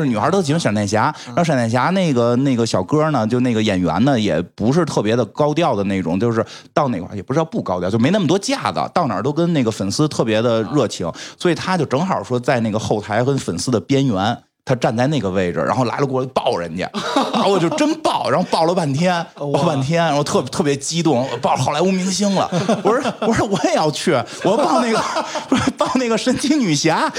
[0.00, 14.38] 是女孩都喜欢闪电侠，然后闪电侠那个那个小哥呢，就那个演员呢，也不是特别的高调的那种，就是到哪块儿也不知道不高调，就没那么多架子，到哪儿都跟那个粉丝特别的热情，所以他就正好说在那个后台跟粉丝的边缘。
[14.64, 16.88] 他站在那个位置，然后来了过来抱人家，
[17.34, 22.48] 然后我就真抱，然后抱了半天，抱半天，然后特特别激动，抱好莱坞明星了。
[22.84, 24.12] 我说我说我也要去，
[24.44, 25.02] 我抱那个
[25.50, 27.12] 不是抱那个神奇女侠。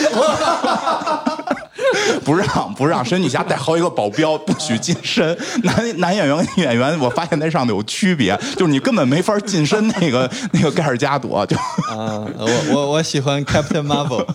[2.24, 5.38] 不 让不让，神女侠带好几个保镖，不许近身。
[5.64, 9.88] 男男演员跟女演员，我发现那上头有区别，就是你根本没法近身。
[10.00, 11.56] 那个那个盖尔加朵就
[11.90, 14.26] 啊，我我我喜欢 Captain Marvel，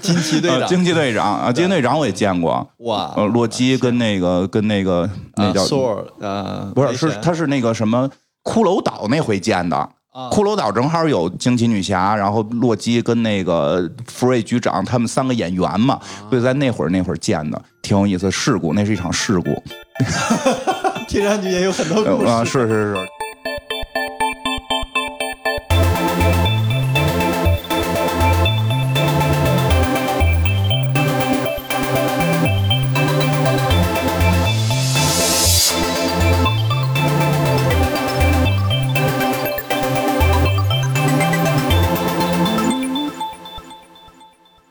[0.00, 2.68] 惊奇队长，惊奇队长啊，惊奇队长我也见过。
[2.78, 5.62] 哇，洛基跟那个跟那个那叫
[6.20, 8.08] 呃，不是是他是那个什么
[8.44, 9.88] 骷髅岛那回见的。
[10.32, 18.28] 骷髅岛正好有惊奇女侠，然后洛基跟那个福瑞局长他们三个演员嘛，所以在那会儿那会儿见的，挺有意思。
[18.30, 19.50] 事故，那是一场事故，
[21.08, 22.26] 听上去也有很多故事。
[22.26, 23.08] 啊，是是是。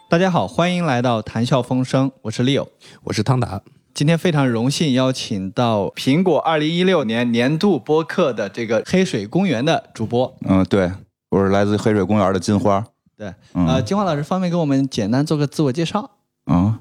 [0.09, 2.69] 大家好，欢迎来到谈笑风生，我是 Leo，
[3.03, 3.61] 我是汤达。
[3.93, 10.33] 今天非常荣幸邀请到苹果二零一六年年度播客的这个黑水公园的主播。
[10.45, 10.89] 嗯，对，
[11.29, 12.85] 我是来自黑水公园的金花。
[13.17, 16.11] 对，呃，金花老师方便给我们简单做个自我介绍？
[16.45, 16.79] 啊，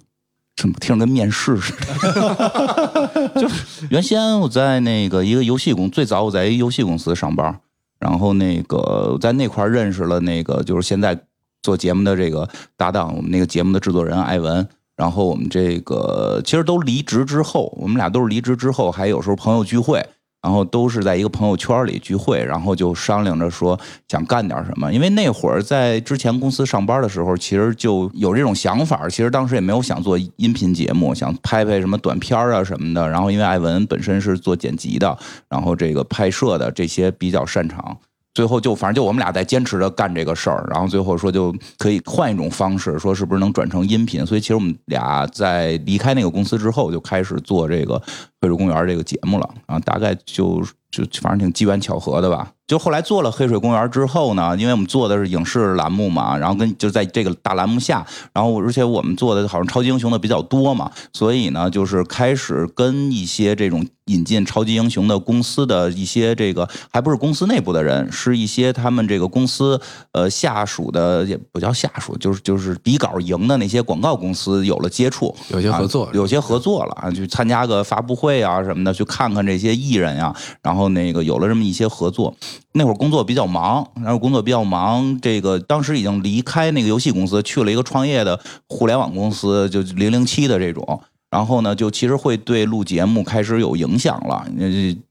[0.55, 3.33] 怎么听着跟面试似的？
[3.43, 7.59] 就是原先我在那个一个游戏公，最早我在一游戏公司上班，
[7.99, 11.26] 然后那个在那块认识了那个就是现在。
[11.67, 14.65] 做节目的这个搭档，我们那个节目的制作人艾文，
[14.95, 20.01] 然后我们这个其实都离职之后，我们俩都是离职之后，还有时候朋友聚会，
[20.41, 24.93] 然后都是在一个朋友圈里聚会，然后就商量着说想干点什么。
[24.93, 33.09] 因为那会儿在之前公司上班的时候，其实就有这种想法，其实当时也没有想做音频节目，想拍拍什么短片啊什么的。
[33.09, 37.99] 然后因为艾文本身是做剪辑的，然后这个拍摄的这些比较擅长。
[38.37, 44.27] 最后就反正就我们俩在坚持着干这个事儿，然后最后说就可以换一种方式，说是不是能转成音频？
[44.27, 47.95] 所以其实我们俩在离开那个公司之后，就开始做这个
[48.39, 49.55] 《非洲公园》这个节目了。
[49.67, 52.53] 然后大概就就反正挺机缘巧合的吧。
[52.67, 69.81] 就后来做了《黑水公园》之后呢，因为我们做的是影视栏目嘛，然后跟就在这个大栏目下，然后而且我们做的好像超级英雄的比较多嘛，所以呢，就是开始跟一些这种引进超级英雄的公司的一些这个还不是公司内部的人，是一些他们这个公司
[70.11, 82.37] 呃下属的也不叫下属，就是就是比稿赢的那些广告公司有了接触，有些合作，有些合作了啊，去参加个发布会啊什么的，去看看这些艺人呀，然后然后那个有了这么一些合作。
[82.73, 88.39] 那会儿工作比较忙，然后工作比较忙，这个当时已经离开那个游戏公司，去了一个创业的
[88.69, 91.01] 互联网公司，就零零七的这种。
[91.31, 94.47] 然后呢，就其实会对录节目开始有影响了，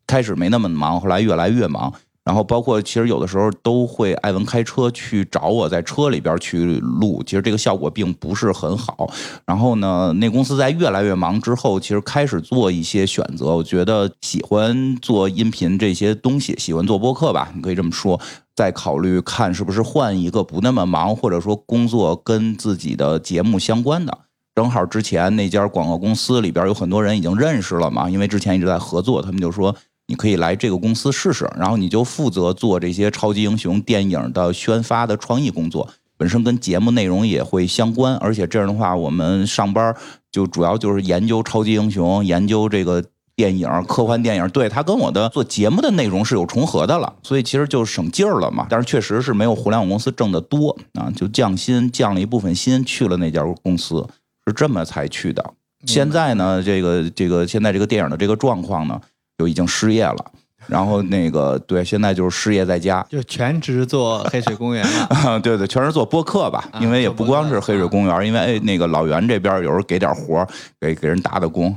[0.05, 1.91] 开始没那么忙，后来越来越忙。
[2.25, 9.07] 然后包括其实有的时候都会艾文开车去找我在车里边去录，其实这个效果并不是很好。
[9.45, 13.55] 然后呢，那公司在越来越忙之后，其实开始做一些选择。
[13.55, 18.19] 我觉得喜欢做音频这些东西，喜欢做播客吧，你可以这么说。
[18.55, 24.17] 再考虑看是不是换一个不那么忙，或者说工作跟自己的节目相关的。
[24.55, 29.75] 正好之前那家广告公司里边有很多人已经认识了嘛，因为之前一直在合作，他们就说。
[30.07, 39.95] 你可以来这个公司试试，然后你就负责做这些超级英雄电影的宣发的创意工作，本身跟节目内容也会相关，而且这样的话，我们上班
[40.31, 43.03] 就主要就是研究超级英雄，研究这个
[43.35, 48.67] 电影、科幻电影，对它跟我的做节目的内容是有重合的了，所以其实就省劲儿了嘛。
[48.69, 54.07] 但是确实是没有互联网公司挣得多啊，就降薪降了一部分薪，去了那家公司，
[54.45, 55.43] 是这么才去的。
[55.85, 59.01] 现在呢，这个这个现在这个电影的这个状况呢？
[59.37, 60.31] 就已经失业了，
[60.67, 65.39] 然后那个对，现在就是失业在家，就全职做黑水公园了。
[65.41, 70.45] 对对，全职做播客吧，因为也不光是黑水公园，因为哎，那个老袁这边有时候给点活
[70.79, 71.75] 给给人打打工。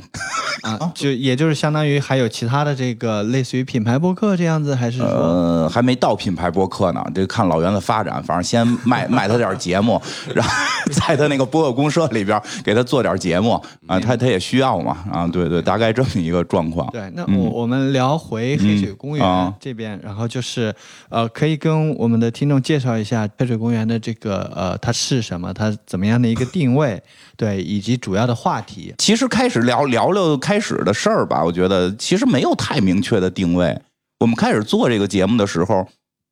[0.63, 10.01] 啊， 就也就是相当于还有其他的这个类似于品牌播客这样子，还是说呃，还没到品牌播客呢，这看老袁的发展，反正先卖卖他点节目，
[10.35, 10.53] 然后
[10.93, 13.53] 在他那个播客公社里边给他做点节目
[13.87, 16.89] 啊，他他也需要嘛啊，对对，大概这么一个状况。
[16.91, 20.75] 对，那我我们聊回黑水公园这边，然后就是
[21.09, 27.03] 呃，可以跟我们的听众介绍一下黑水公园的这个呃，它是什么，它怎么样的一个定位，
[27.37, 28.95] 对，以及主要的话题。
[28.99, 33.81] 其实开始聊聊聊开始的事儿吧，我觉得其实没有太明确的定位。
[34.21, 35.87] 我们开始做这个节目的时候，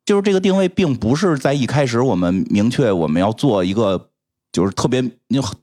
[0.05, 4.09] 就是这个定位并不是在一开始我们明确我们要做一个，
[4.51, 5.01] 就是特别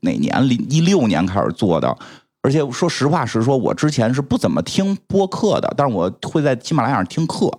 [0.01, 1.97] 哪年零一六年开始做的。
[2.45, 7.51] 而且说实话实说，我之前是不怎么听播客的，但是我会在喜马拉雅上听课。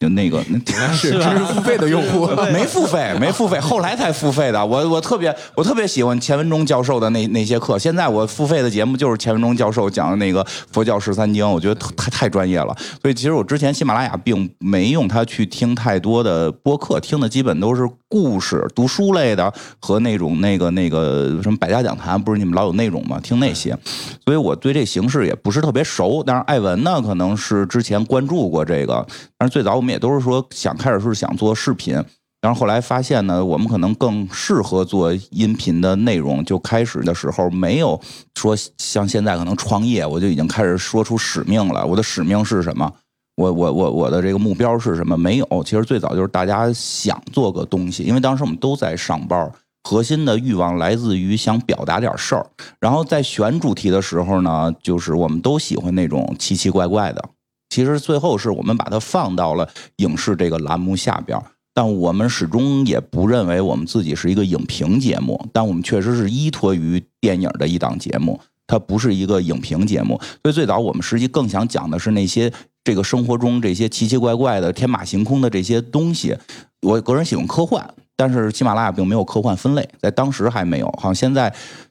[0.00, 4.64] 就那个， 那是知识付费的用户，没付费，没付费，后来才付费的。
[4.64, 7.78] 我我特别我特别喜欢钱文忠教授的那那些课。
[7.78, 12.74] 现在我付费的节目就是钱文忠教授讲的那个佛教十三经，我觉得太太专业了。
[13.00, 23.18] 所以其实我之前喜马拉雅并没用它去听太多的播客，听的基本都是故事、读书类的和那种那个那个什么百家讲坛，不是你们老有那种吗？
[23.20, 23.76] 听那些。
[24.24, 26.22] 所以我对这形式也不是特别熟。
[26.24, 29.04] 但是艾文呢，可能是之前关注过这个，
[29.36, 31.94] 但是最早我们也都是说想开始是想做视频，
[32.40, 36.44] 然后后来发现呢，我们可能更适合做音频的内容。
[36.44, 38.00] 就开始的时候没有
[38.36, 41.84] 说像现在可能创业，我就已经开始说出使命了。
[41.84, 42.92] 我的使命是什么？
[43.36, 45.16] 我我我我的这个目标是什么？
[45.16, 45.46] 没有。
[45.64, 49.50] 其实最早就是大家想做个东西，因为当时我们都在上班。
[49.86, 52.46] 核心的欲望来自于想表达点事儿，
[52.80, 57.22] 然后在选主题的时候呢，就是我们都喜欢那种奇奇怪怪的。
[57.68, 61.38] 其实最后是我们把它放到了影视这个栏目下边，
[61.74, 70.20] 但我们始终也不认为我们自己是一个影评节目，但我们确实是依托于电影的一档节目，它不是一个影评节目。
[70.42, 72.52] 所以最早我们实际更想讲的是那些
[72.82, 76.36] 这个生活中这些奇奇怪怪的、天马行空的这些东西。
[76.82, 81.48] 我个人喜欢科幻，但是喜马拉雅并没有科幻分类，在当时还没有，好像现在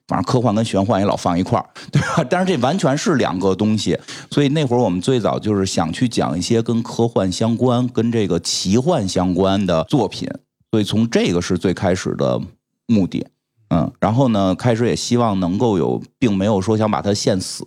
[0.08, 2.24] 反正科幻跟玄幻也老放一块儿， 对吧？
[2.30, 3.98] 但是这完全是两个东西，
[4.30, 10.30] 所以那会儿我们最早就是想去讲一些跟科幻相关、跟这个奇幻相关的作品，
[10.70, 12.40] 所以从这个是最开始的
[12.86, 13.26] 目的，
[13.74, 17.66] 嗯，然后呢，开始也希望能够有，并没有说想把它限死。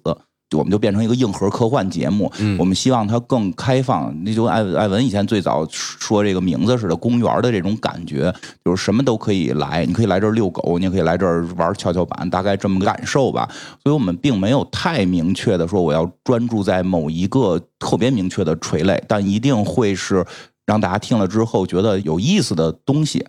[0.56, 4.14] 我们就变成一个硬核科幻节目，我们希望它更开放。
[4.24, 8.32] 那就艾艾文以前最早说这个名字似的，公园的这种感觉，
[8.64, 13.48] 就是什么都可以来，你可以来这儿遛狗，你也可以来这儿玩跷跷板，大概这么个感受吧。
[13.82, 20.24] 所以我们并没有太明确的说我要专注在某一个特别明确的垂类，但一定会是
[20.64, 23.26] 让大家听了之后觉得有意思的东西。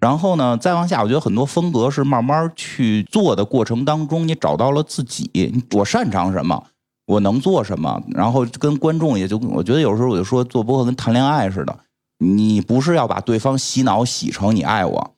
[0.00, 6.62] 然后呢，再往下，我觉得很多风格是慢慢去做的过程当中，你找到了自己，我擅长什么，
[7.06, 11.76] 我能做什么，然后跟观众也就，我觉得有时候我就说做播客跟谈恋爱似的，
[12.18, 15.14] 你不是要把对方洗脑洗成你爱我，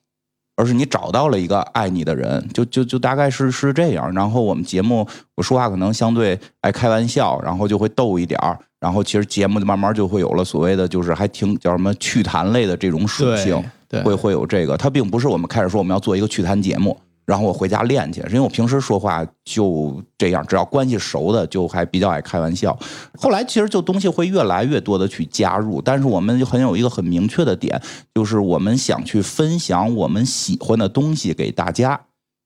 [0.55, 4.11] 而是你找到了一个爱你的人，就就就大概是是这样。
[4.13, 13.63] 然后我们节目我说话可能相对爱开玩笑，然后就会逗一点儿，然后其实节目就慢慢就会有了所谓的就是还挺叫什么趣谈类的这种属性。
[14.03, 22.77] 会会有这个，它并不是我们开始说我们要做一个趣谈节目，然后我回家练去，是因为我平时说话就这样，只要关系熟的就还比较爱开玩笑。
[23.17, 27.81] 后来其实就东西会越来越多的去加入，但是我们很有一个很明确的点，
[28.15, 31.99] 就是我们想去分享我们喜欢的东西给大家，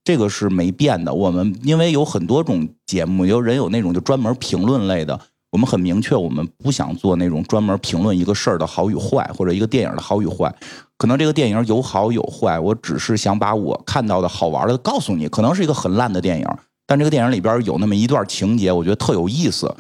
[0.04, 1.14] 这个是没变的。
[1.14, 5.20] 我们因为有很多种节目，有人有那种就专门评论类的。
[5.56, 10.54] 我们很明确，我们不想做那种专门评论一个事儿的好与坏，或者一个电影的好与坏。
[10.98, 15.30] 可能这个电影有好有坏，我只是想把我看到的好玩的告诉你。
[15.30, 16.46] 可能是一个很烂的电影，
[16.86, 19.74] 但这个电影里边有那么一段情节，我觉得特有意思，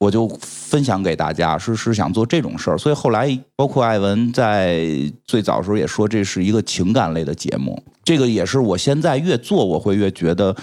[0.00, 1.56] 我就分享给大家。
[1.56, 3.26] 是是想做这种事儿，所以后来
[3.56, 4.86] 包括艾文在
[5.24, 7.82] 最早的时候也说这是一个情感类的节目。
[8.04, 10.54] 这个也是我现在越做，我会越觉得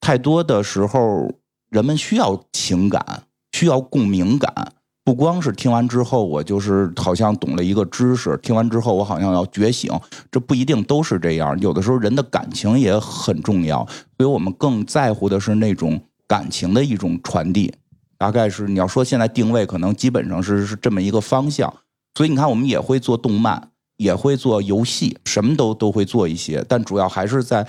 [0.00, 1.30] 太多的时候
[1.70, 3.22] 人们需要情感。
[3.58, 4.72] 需要共鸣感，
[5.02, 9.90] 不光是听完之后我就是好像懂了一个知识，听完之后我好像要觉醒，
[10.30, 11.58] 这不一定都是这样。
[11.58, 13.84] 有的时候人的感情也很重要，
[14.16, 17.74] 所以我们更在乎的是那种感情的一种传递。
[18.16, 21.74] 大概是你要说现在定位，可能基本上是是这么一个方向。
[22.14, 27.66] 所以你看，我们也会做动漫，也会做游戏，什么都都会做一些，但主要还是在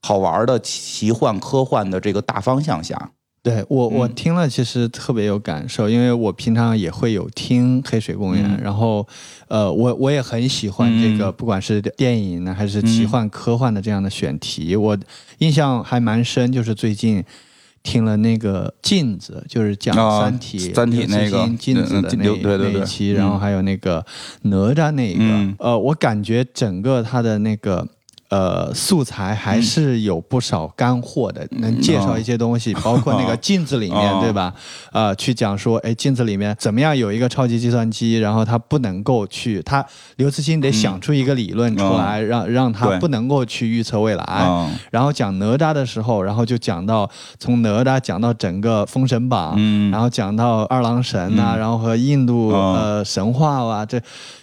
[0.00, 3.10] 好玩的奇幻科幻的这个大方向下。
[3.42, 4.14] 对我，我嗯。
[4.14, 8.60] 听了其实特别有感受，因为我平常也会有听黑水公园，嗯。
[8.62, 9.06] 然后，
[9.46, 11.34] 呃，我我也很喜欢这个，嗯。
[11.36, 14.98] 不管是电影呢，还是奇幻科幻的这样的选题，我
[15.38, 17.24] 印象还蛮深，就是最近
[17.82, 23.14] 听了那个镜子，就是讲啊三体、三体那个镜子的嗯那、对对对那一期，嗯。
[23.14, 24.04] 然后还有那个
[24.42, 25.54] 哪吒那一个，嗯。
[25.60, 27.86] 呃，我感觉整个他的那个。
[28.30, 34.20] 呃，素材还是有不少干货的，能介绍一些东西，包括那个镜子里面，哦。
[34.20, 34.52] 对吧？
[34.92, 39.84] 呃，去讲说，哎，镜子里面怎么样有一个超级计算机，然后它不能够去，他
[40.16, 44.24] 刘慈欣得想出一个理论出来，让让他不能够去预测未来。
[44.46, 47.08] 嗯然后讲哪吒的时候，然后就讲到
[47.38, 49.90] 从哪吒讲到整个《封神榜》，嗯。
[49.90, 53.98] 然后讲到二郎神呐、然后和印度、嗯呃神话啊，这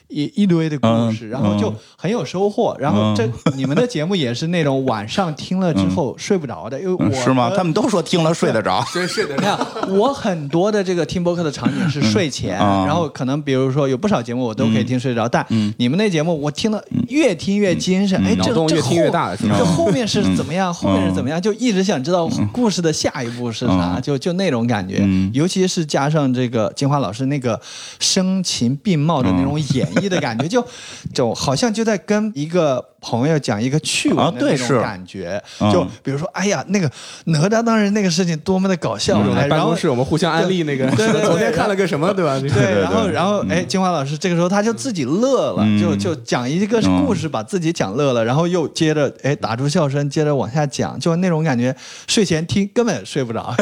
[0.08, 2.76] 一一堆的故事，嗯然后就很有收获。
[2.80, 7.52] 然后这你们的节目也是那种晚上听了之后睡不着的，因为我嗯是吗？
[7.56, 8.84] 他们都说听了睡得着。
[8.94, 9.58] 真是的你，看，
[9.98, 15.46] 我很多的这个听播客的场景是睡前，嗯然后可能比如说有不少节目我都可以听睡着，但
[15.78, 20.74] 你们那节目我听了越听越精神，哎，这洞越听越后大这后面是怎么样？
[20.74, 21.42] 后面是怎么样？
[21.42, 24.02] 就一直想知道故事的下一步是啥，嗯。
[24.02, 25.00] 就就那种感觉。
[25.02, 27.60] 嗯，尤其是加上这个金花老师那个
[28.00, 30.66] 声情并茂的那种演一的感觉，就
[31.14, 35.72] 就好像就在跟一个朋友讲一个趣闻啊的那种感觉，嗯。
[35.72, 36.90] 就比如说，哎呀，那个
[37.26, 42.40] 哪吒当时那个事情多么的搞笑，然后在办公室我们互相安利那个，对对 对昨天看了个什么，对吧？
[42.40, 45.80] 对， 对然后然后哎，金华老师这个时候他就自己乐了，嗯。
[45.80, 51.76] 就就讲一个故事，把自己讲乐了，然后又接着哎打出笑声，接着往下讲，就那种感觉，
[52.08, 53.56] 睡前听根本睡不着，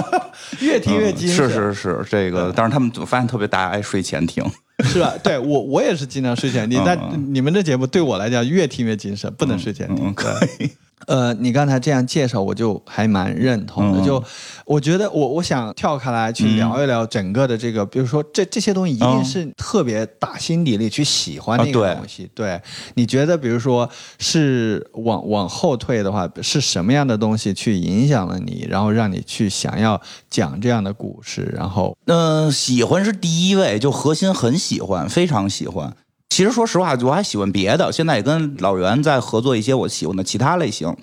[0.60, 4.44] 越听越精神，是是是，这个，但是他们我发现特别大家爱睡前听。
[4.82, 5.12] 是吧？
[5.22, 7.34] 对我我也是经常睡前听，但嗯。
[7.34, 10.08] 你们这节目对我来讲越听越精神，不能睡前听。
[10.08, 10.70] 嗯，可以。
[11.06, 13.98] 呃，你刚才这样介绍，我就还蛮认同的。
[14.00, 14.22] 嗯就
[14.66, 22.30] 我觉得我我想跳开来去聊一聊整个的这个，比如说这这些东西一定嗯是特别打心底里去喜欢的一个东西。
[22.34, 22.60] 对，
[22.94, 31.52] 你觉得比如说是往往后退的话，是什么样的东西去影响了你，然后让你去想要讲这样的故事？
[31.56, 35.96] 然后嗯、喜欢是第一位，就核心很喜欢，非常喜欢。
[36.30, 40.96] 其实说实话，我还喜欢别的，现在也跟老袁在合作一些我喜欢的其他类型，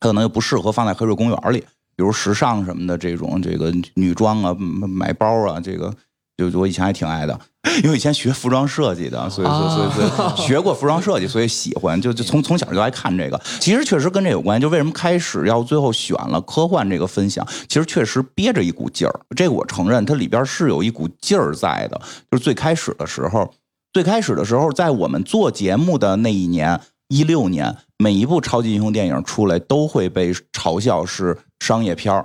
[0.00, 1.60] 可能又不适合放在黑水公园里，
[1.94, 5.94] 比如时尚什么的这种，这个女装啊、买买包啊，这个
[6.36, 7.38] 就我以前还挺爱的，
[7.84, 13.40] 因为以前学服装设计的，所以所以所以所以学过服装设计，所以喜欢，就就从从小就爱看这个。
[13.60, 22.00] 其实确实跟这有关系，就为什么开始要最后选了科幻这个分享，其实确实憋着一股劲儿，这个我承认，它里边是有一股劲儿在的。
[22.30, 23.48] 就是最开始的时候，
[23.92, 32.24] 最开始的时候，在我们做节目的那一年，一六年，每一部超级英雄电影出来都会被嘲笑是商业片儿、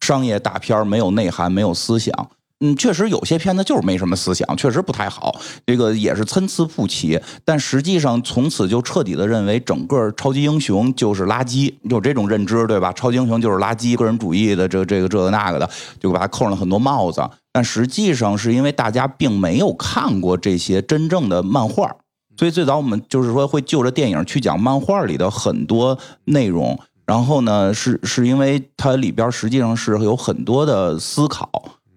[0.00, 2.30] 商业大片儿，没有内涵，没有思想。
[2.64, 5.34] 嗯，确实有些片子就是没什么思想，确实不太好，
[5.66, 7.20] 这个也是参差不齐。
[7.44, 12.92] 但实际上，从此就彻底的认为整个超级英雄就是垃圾，有这种认知，对吧？
[12.92, 17.20] 超级英雄就是垃圾，个人主义的这个这个这个那个的，就把它扣上了很多帽子。
[17.50, 21.96] 但实际上是因为大家并没有看过这些真正的漫画，
[22.38, 26.78] 所以最早我们就是说会就着电影去讲漫画里的很多内容。
[27.04, 31.50] 然后呢，是是因为它里边实际上是有很多的思考。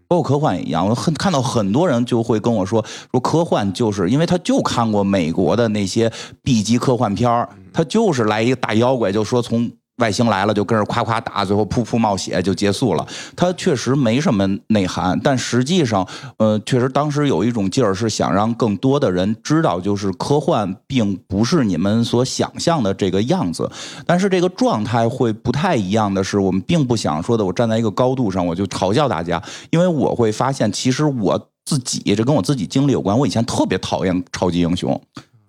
[0.08, 6.12] 包括科幻也一样，我很看到很多人就会跟我说，说科幻就是因为他就看过美国的那些
[6.44, 13.08] B 级科幻片儿他就是来一个大妖怪，就说从外星来了，就跟着夸夸打，最后噗噗冒血就结束了。
[13.36, 16.06] 他确实没什么内涵，但实际上，
[16.38, 23.72] 呃，确实当时有一种劲儿是想让更多的人知道，就是科幻并不是你们所想象的这个样子。
[24.06, 33.18] 但是这个状态会不太一样的是，我们并不想说的，我站在一个高度上我就嘲笑大家，因为我会发现，其实我自己这跟我自己经历有关。
[33.18, 35.02] 我以前特别讨厌超级英雄，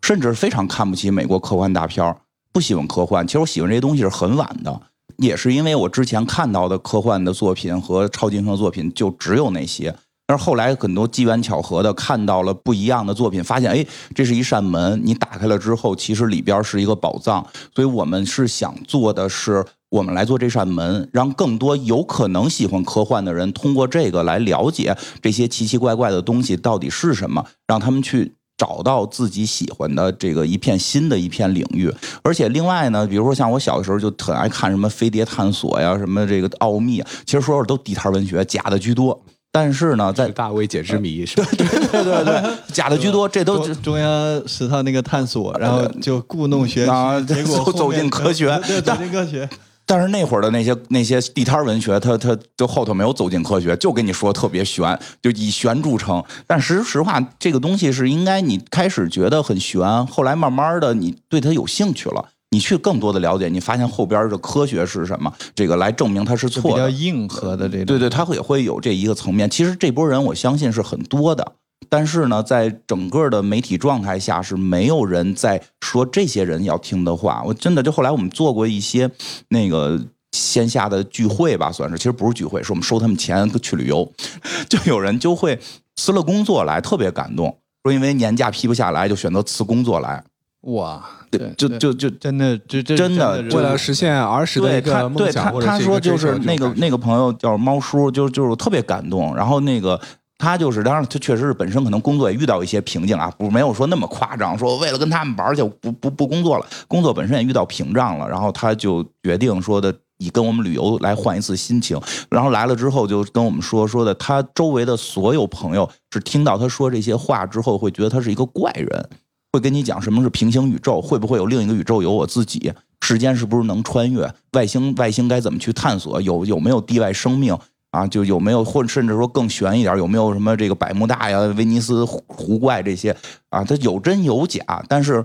[0.02, 2.16] 甚至非常看不起美国科幻大片儿
[2.56, 3.26] 不喜欢科幻。
[3.26, 4.80] 其实我喜欢这些东西是很晚的，
[5.18, 9.94] 也是因为我之前看到的科幻的作品和超级英雄的作品就只有那些。
[10.26, 13.84] 但是后来很多机缘巧合的看到了不一样的作品，发现哎，
[14.14, 17.46] 这是一扇门，你打开了之后，其实里边是一个宝藏。
[17.74, 28.32] 所以我们是想做的是，我们来做这扇门，让更多有可能喜欢科幻的人通过这个来了解这些奇奇怪怪的东西到底是什么，让他们去。
[28.56, 39.20] 找到自己喜欢的这个一片新的一片领域，而且另外呢，比如说像我小的时候就很爱看什么飞碟探索呀，什么这个奥秘啊，其实说说都地摊文学，假的居多。
[39.52, 41.48] 但是呢，在大未解之谜是吧？
[41.56, 41.66] 对
[42.04, 49.48] 对对，假的居多，这都中中央十套那个探索，然后就故弄玄啊虚，结果走进科学对，走进科学。
[49.86, 56.22] 但是那会儿的那些那些地摊文学，它它就后头没有走进科学，就跟你说特别悬，就以悬著称。
[56.46, 62.30] 但实实话，这个东西是应该你开始觉得很悬，后来慢慢的你对它有兴趣了。
[62.50, 66.98] 你去更多的了解，你发现后边的科学是什么，这个来证明它是错的比较。
[66.98, 67.86] 硬核的这种。
[67.86, 69.50] 对对，他会也会有这一个层面。
[69.50, 71.52] 其实这波人我相信是很多的，
[71.88, 77.42] 但是呢，在整个的媒体状态下是没有人在说这些人要听的话。
[77.46, 79.10] 我真的就后来我们做过一些
[79.48, 80.00] 那个。
[80.32, 84.12] 线下的聚会吧，算是，其实不是聚会，是我们收他们钱去旅游，
[84.68, 85.58] 就有人就会
[85.94, 90.22] 辞了工作来，特别感动，说因为年假批不下来，就选择辞工作来，
[90.62, 99.34] 哇，对，就就就真的，这这真的为了实现儿时的一个，梦对他想，他说就是那个那个个朋友叫猫叔，就就是特别感动。
[99.34, 99.98] 然后那个
[100.38, 109.94] 他就是，当然他确实是本身可能工作也遇到一些瓶颈啊，不没有说那么夸张，说为了跟他们玩儿去不不不工作了，工作本身也遇到屏障了，然后他就决定说的。
[110.18, 112.00] 以跟我们旅游来换一次心情，
[112.30, 119.10] 然后来了之后就跟我们说说的，他周围的所有朋友是听到他说这些话之后，会觉得他是一个怪人，
[119.52, 127.54] 会跟你讲什么是平行宇宙，会不会有另一个宇宙有我自己，时间是不是能穿越，外星外星该怎么去探索，有有没有地外生命
[127.96, 128.06] 啊？
[128.06, 133.16] 就有没有或甚至说更悬一点，有没有什么这个百慕大呀、威尼斯湖湖怪这些
[133.48, 133.64] 啊？
[133.64, 135.24] 他有真有假，但是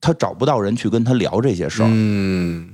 [0.00, 1.86] 他找不到人去跟他聊这些事儿。
[1.90, 2.70] 嗯，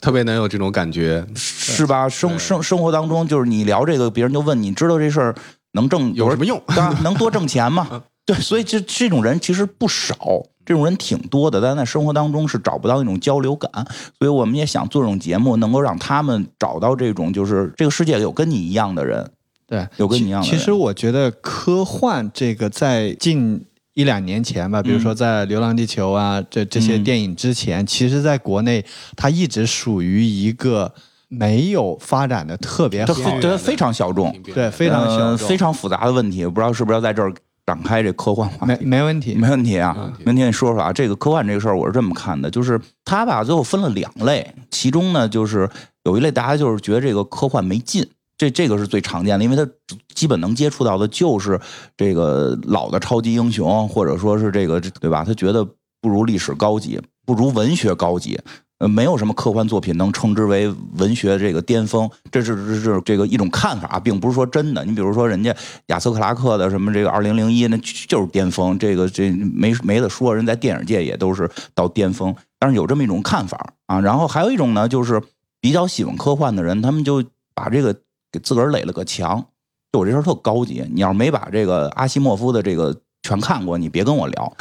[0.00, 2.08] 特别能有这种感觉，是吧？
[2.08, 5.34] 生生生活当中，就是你聊这个，别人就问你知道这事儿
[5.72, 6.60] 能挣有什么用？
[6.68, 6.82] 对？
[7.04, 8.02] 能多挣钱吗？
[8.24, 10.16] 对，所以这这种人其实不少，
[10.64, 13.70] 这种人挺多的，但在生活当中是找不到那种交流感，
[14.18, 19.28] 所以我们也想做这种节目，能够让他们找到这种，就是这个世界有跟你一样的人，
[19.66, 20.58] 对，有跟你一样的人。
[20.58, 23.64] 其实我觉得科幻这个在近
[23.94, 27.04] 一两年前吧，比如说在《流浪地球》啊这这些嗯。
[27.04, 28.84] 电影之前，其实在国内
[29.16, 30.92] 它一直属于一个
[31.28, 37.32] 没有发展的特别这好非这非常小众，对非常小呃众非常复杂的问题，不知道是不是要在这儿
[37.72, 38.84] 展开这科幻话没题？
[38.84, 39.34] 没问题。
[39.34, 45.68] 没问题啊没问题，明天你说说啊，这个科幻这个事儿，我是这么看的，就是它吧，最后分了两类，其中呢，就是
[46.04, 49.66] 有一类大家就是觉得这个科幻没劲，这这个是最常见的，因为他
[50.14, 51.58] 基本能接触到的就是
[51.96, 55.24] 这个老的超级英雄，或者说是这个对吧？
[55.24, 55.64] 他觉得
[56.02, 58.38] 不如历史高级，不如文学高级。
[58.82, 64.84] 呃，没有什么科幻作品能称之为文学这个巅峰，这是这是这个一种看法，并不是说真的。
[64.84, 65.54] 你比如说人家
[65.86, 67.76] 亚瑟克拉克的什么这个二零零一，那
[68.08, 72.34] 就是巅峰，这个这没没得说，人在电影界也都是到巅峰。
[72.58, 75.22] 但是有这么一种看法啊，然后还有一种呢，就是
[75.60, 77.22] 比较喜欢科幻的人，他们就
[77.54, 77.94] 把这个
[78.32, 79.44] 给自个儿垒了个墙。
[79.92, 84.52] 就我这事儿特高级，你要是没把这个阿西莫夫的这个全看过，你别跟我聊，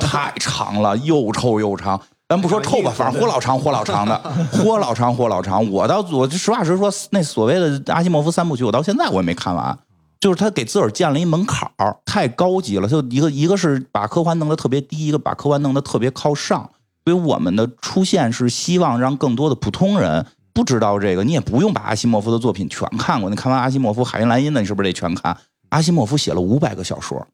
[0.00, 2.00] 太长了，又臭又长。
[2.32, 4.18] 咱不说臭吧，反正活老长活老长的，
[4.50, 5.70] 活老长活老长。
[5.70, 9.78] 我到我实话实说，那所谓的阿西莫夫三部曲，我到现在我也没看完。
[10.18, 12.88] 就是他给自个儿建了一门槛儿，太高级了。
[12.88, 16.70] 就一个一个是把科幻弄得特别低，一个把科幻弄得特别靠上。
[17.04, 23.28] 所以我们的出现是希望让更多的普通人不知道这个，你也不用把阿西莫夫的作品全看过。
[23.28, 25.36] 你看完阿西莫夫《海因莱因》的，你是不是得全看？
[25.68, 27.26] 阿西莫夫写了五百个小说，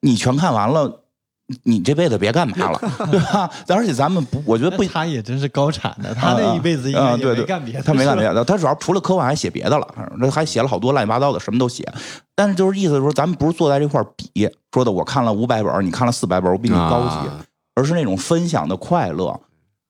[0.00, 1.03] 你全看完了，
[1.64, 2.78] 你这辈子别干嘛了，
[3.10, 3.50] 对吧？
[3.68, 9.86] 而且咱们不，我觉得不他也真是高产的，他那一辈子应该没干别的，他没干别的，他主要除了科幻还写别的了，
[10.20, 11.86] 这还写了好多乱七八糟的，什么都写。
[12.34, 19.38] 但是就是意思说，咱们不是坐在这块比，说的我看了五百本，你看了四百本，我比你高级，啊而是那种分享的快乐。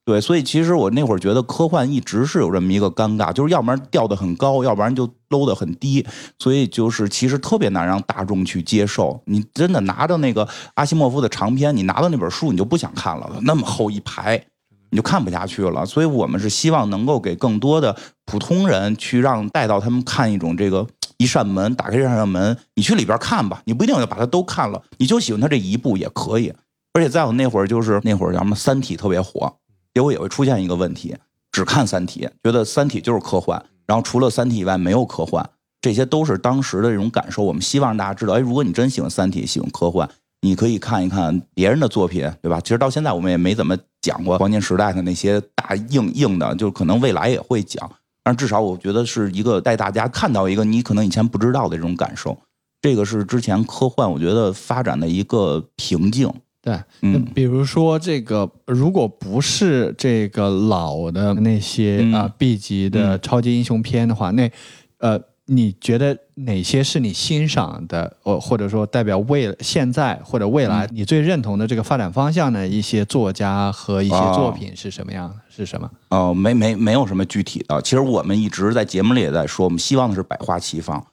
[0.07, 6.05] 对，所以其实我那会儿觉得科幻一直是有这么一个尴尬，就是要不然调得很高，要不然就 low 得很低，
[6.38, 9.19] 所以就是其实特别难让大众去接受。
[9.25, 14.45] 你真的拿着那个阿西莫夫的长篇，你拿到那本书，你就不想看了，那么厚一排，
[14.90, 15.87] 你就看不下去了。
[15.87, 20.87] 所以我们是希望能够给更多的普通人去让带到他们看一种这个
[21.17, 26.53] 一扇门，打开这扇门，你去里边看吧，你不一定要把它都看了，你就喜欢它这一部也可以。
[26.93, 29.53] 而且在我那会儿，就是那会儿叫什么《三体》特别火，
[29.94, 31.16] 结果也会出现一个问题，
[31.52, 35.48] 只看《三体》，觉得《三体》就是科幻，然后除了《三体》以外没有科幻，
[35.80, 37.44] 这些都是当时的这种感受。
[37.44, 40.09] 我们希望大家知道，哎，如果你真喜欢《三体》，喜欢科幻，
[40.40, 42.61] 你可以看一看别人的作品，对吧？
[42.61, 47.88] 其实到现在我们也没怎么讲过黄金时代的那些大硬硬的，就可能未来也会讲，
[48.24, 52.37] 但至少我觉得是一个带大家看到一个你可能以前不知道的这种感受。
[52.83, 56.28] 这个是之前科幻我觉得发展的一个瓶颈。
[56.64, 64.50] 对，那嗯比如说这个，如果不是这个老的那些嗯啊、B 级的嗯超级英雄片的话，那
[64.96, 75.37] 呃，你觉得哪些是你欣赏的，呃，或者说代表未现在或者未嗯来你最认同的这个发展方向的一些作家和一些哦作品是什么样的？
[75.50, 75.90] 是什么？
[76.09, 77.83] 哦，没没没有什么具体的。
[77.83, 81.05] 其实我们一直在节目里也在说，我们希望的是百花齐放，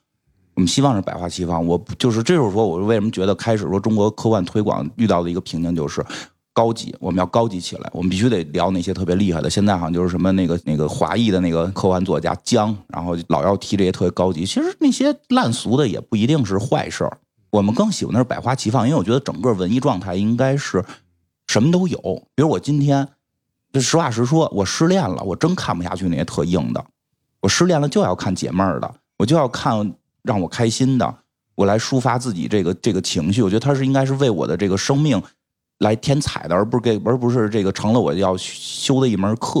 [0.54, 1.66] 我们希望是百花齐放。
[1.66, 6.04] 我就是这就是说，我为什么觉得开始说中国科幻推广遇到的一个瓶颈，就是
[6.52, 9.48] 高级，我们要高级起来，我们必须得聊那些特别厉害的。
[9.48, 14.44] 现在好像就是什么那个那个华裔的那个科幻作家江，然后老要提这些特别高级。
[14.44, 17.18] 其实那些烂俗的也不一定是坏事儿，
[17.50, 20.84] 我们更喜欢的是百花齐放，因为我觉得整个文艺状态应该是
[21.46, 21.98] 什么都有。
[22.34, 23.08] 比如我今天，
[23.72, 26.84] 就实话实说，我失恋了，我真看不下去那些特硬的。
[27.40, 31.14] 我失恋了就要看解闷儿的，我就要看让我开心的，
[31.54, 33.42] 我来抒发自己这个这个情绪。
[33.42, 35.20] 我觉得它是应该是为我的这个生命
[35.78, 39.60] 来添彩的，而不是给而不是这个成了我要修的一门课。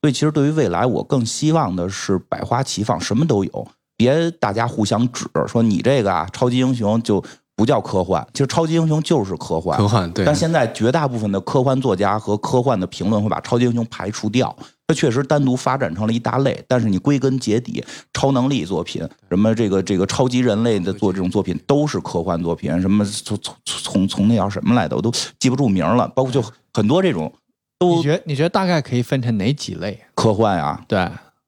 [0.00, 7.22] 所以其实对于未来，我更希望的是百花齐放，什么都有，别大家互相指说你这个啊超级英雄就
[7.56, 9.76] 不叫科幻，其实超级英雄就是科幻。
[9.76, 14.54] 科幻对，但现在绝大部分的科幻作家和科幻的评论会把超级英雄排除掉。
[14.88, 22.80] 它确实单独发展成了一大类，但是你归根结底，超能力作品，什么这个这个超级人类的做这种作品都是科幻作品。
[22.80, 26.06] 什么从从从从那叫什么来的，我都记不住名了。
[26.08, 26.40] 包括就
[26.72, 27.32] 很多这种
[27.78, 30.00] 都你觉得你觉得大概可以分成哪几类？
[30.14, 30.98] 科幻啊，对，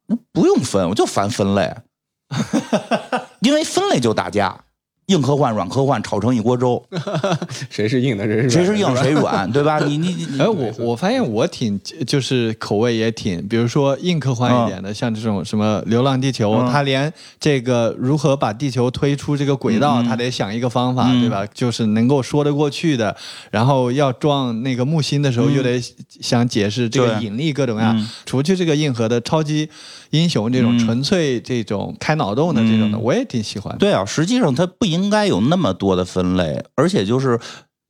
[0.06, 1.72] 那不用分，我就烦分类，
[3.40, 4.64] 因为分类就打架。
[5.08, 6.82] 硬科幻、软科幻炒成一锅粥，
[7.70, 9.78] 谁是硬的，谁是谁是硬谁软，对吧？
[9.80, 21.46] 你你你， 哎，我我发现我挺就是口味也挺，比如说硬科幻一点的，像这种什么《流浪地球》，它连这个如何把地球推出这个轨道，它得想一个方法，对吧？
[21.54, 23.16] 就是能够说得过去的。
[23.50, 25.82] 然后要撞那个木星的时候，又得
[26.20, 28.08] 想解释这个引力各种各样。
[28.26, 29.66] 除去这个硬核的超级
[30.10, 33.76] 英雄这种纯粹这种开脑洞的这种的，我也挺喜欢。
[33.78, 37.38] 对啊，实际上它不应该有那么多的分类，而且就是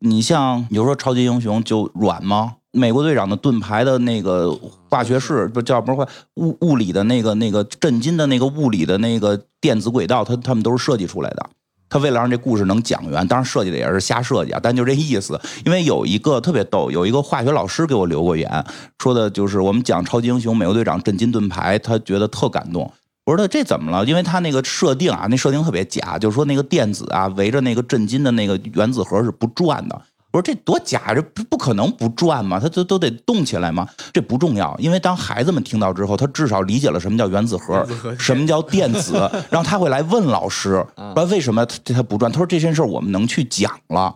[0.01, 2.55] 你像比如说超级英雄就软吗？
[2.71, 4.53] 美国队长的盾牌的那个
[4.89, 11.49] 化学式不叫不是物物理的那个那个震惊的那个物理的那个电子轨道，它他们都是设计出来的。
[11.91, 15.41] 他为了让这故事能讲圆，当然设计的也是瞎设计啊，但就这意思。
[15.65, 18.65] 因为有一个特别逗，有一个化学老师给我留过言，
[18.99, 22.93] 说的就是我们讲超级英雄美国队长震金盾牌，他觉得特感动。
[23.25, 24.05] 我说他这怎么了？
[24.05, 30.01] 因为他那个设定啊，那设定特别假，就是说那个电子啊围着那个震金的那个原子核是不转的。
[30.39, 33.89] 我说这多假，这不不可能不转嘛，它都都得动起来嘛。
[34.13, 37.85] 这不重要，因为当孩子们听到之后，他至少理解了什么叫原子核，
[38.17, 39.15] 什么叫电子，
[39.51, 42.31] 然后他会来问老师，说为什么这它不转？
[42.31, 44.15] 他说这件事我们能去讲了，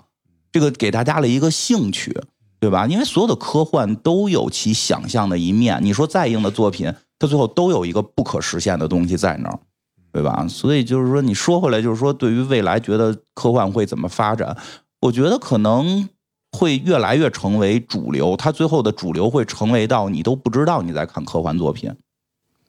[0.53, 2.17] 这个给大家了一个兴趣，
[2.61, 2.87] 对吧？
[2.87, 9.59] 因为所有的科幻都有其想象的一面，你说再硬的作品，它最后都有一个不可实现的东西在那儿，
[10.13, 10.47] 对吧？
[10.49, 14.57] 所以就是说，你说回来，就是说，对于未来，觉得科幻会怎么发展？
[15.03, 16.09] 我觉得可能
[16.53, 21.93] 会越来越成为主流，它最后的主流会成为到你都不知道你在看科幻作品。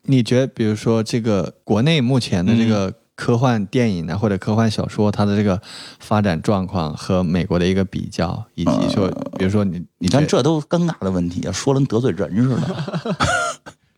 [0.02, 5.62] 你觉得，比如说这个国内目前的这个科幻电影呢，或者科幻小说，它的这个
[6.00, 13.14] 发展状况和美国的一个比较，以及说，比如说你，你看这都尴尬的问题啊，说了跟得罪人似的。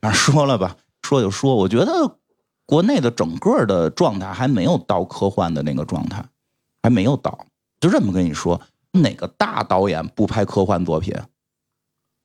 [0.00, 2.18] 反 正 说了吧，说就说，我觉得
[2.66, 6.22] 国内的整个的状态还没有到科幻的那个状态，
[6.82, 7.46] 还没有到。
[7.86, 11.14] 就这么跟你说，哪个大导演不拍科幻作品，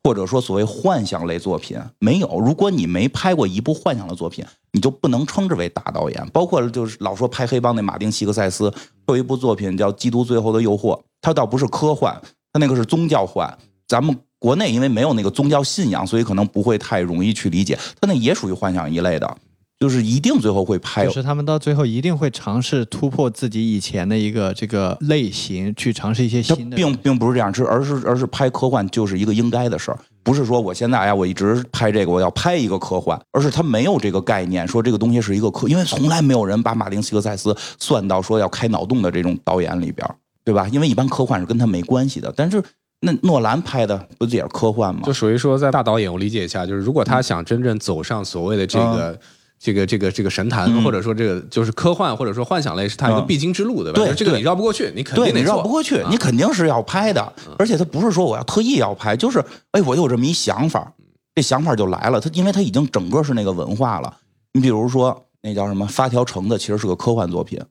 [0.04, 1.80] 或者说所谓幻想类作品？
[2.00, 2.39] 没有。
[2.39, 6.28] 如果你没拍过一部幻想的作品，你就不能称之为大导演。
[6.34, 8.74] 包括就是老说拍黑帮那马丁·西克塞斯，
[9.08, 12.19] 有一部作品叫《基督最后的诱惑》，他倒不是科幻，
[12.52, 13.56] 他那个是宗教幻。
[13.88, 17.78] 咱们国内因为没有那个宗教信仰，所以可能不会太容易去理解。
[18.00, 19.38] 他那也属于幻想一类的。
[19.82, 26.78] 就是一定最后会拍，就是他们到最后一定会尝试突破自己以前的一个这个类型，去尝试一些新的。
[26.78, 40.08] 并并不是这样，是而是而是拍科幻就是一个应该的事儿，不是说我现在哎呀我一直拍这个我要拍一个科幻，而是他没有这个概念，说这个东西是一个科，因为从来没有人把马丁·斯克塞斯算到说要开脑洞的这种导演里边，
[40.46, 40.67] 对吧？
[40.72, 42.63] 因为一般科幻是跟他没关系的，但是
[43.00, 45.02] 那诺兰拍的不也是科幻吗？
[45.06, 49.20] 就属于说在大导演，我理解一下，就是如果他想真正走上所谓的这个。
[49.62, 54.04] 这个这个这个神坛，或者说这个就是科幻，或者说幻想类，是它一个必经之路，对吧？
[54.04, 57.34] 对，这个你绕不过去，你肯定得绕不过去，你肯定是要拍的。
[57.60, 59.38] 而且它不是说我要特意要拍，就是
[59.69, 60.91] 哎，我有这么一想法，
[61.36, 62.19] 这想法就来了。
[62.19, 64.12] 它因为它已经整个是那个文化了。
[64.54, 67.62] 你比如说那叫什么发条橙子，其实是个科幻作品，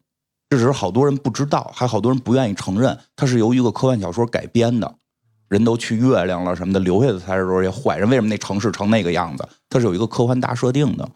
[0.48, 4.94] 这只是好多人不知道，还好多人不愿意承认，它是由一个科幻小说改编的。
[5.48, 8.08] 人都去月亮了什么的，留下的才是这些坏人。
[8.08, 9.44] 为什么那城市成那个样子？
[9.68, 11.10] 它是有一个科幻大设定的。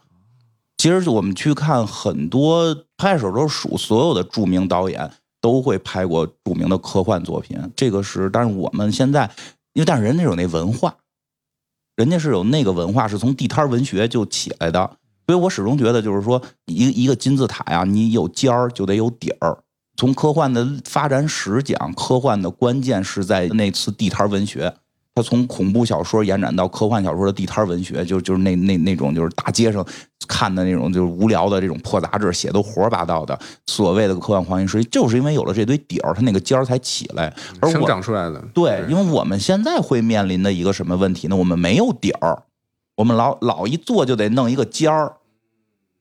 [0.84, 7.58] 其实我们去看很多拍手都数，所有的著名导演都会拍过著名的科幻作品。
[7.74, 9.22] 这个是，但是我们现在，
[9.72, 10.94] 因为但是人家有那文化，
[11.96, 14.98] 人家是有那个文化，是从地摊文学就起来的。
[15.26, 19.56] 所以我始终觉得，就是说，一一个金字塔呀，你有尖儿就得有底儿。
[19.96, 24.74] 从科幻的发展史讲，科幻的关键是在那次地摊文学。
[25.14, 29.87] 它从恐怖小说延展到科幻小说的地摊文学，就就是那那那种就是大街上
[30.27, 37.33] 看的那种就是无聊的这种破杂志，写的胡说八道的所谓的科幻黄金时期，就是因为有了这堆底儿，它那个尖儿才起来。
[37.61, 38.44] 而生我长出来的。
[38.53, 41.37] 对，因为我们现在会面临的一个什么问题呢？
[41.37, 42.42] 我们没有底儿，
[42.96, 45.14] 我们老老一做就得弄一个尖儿。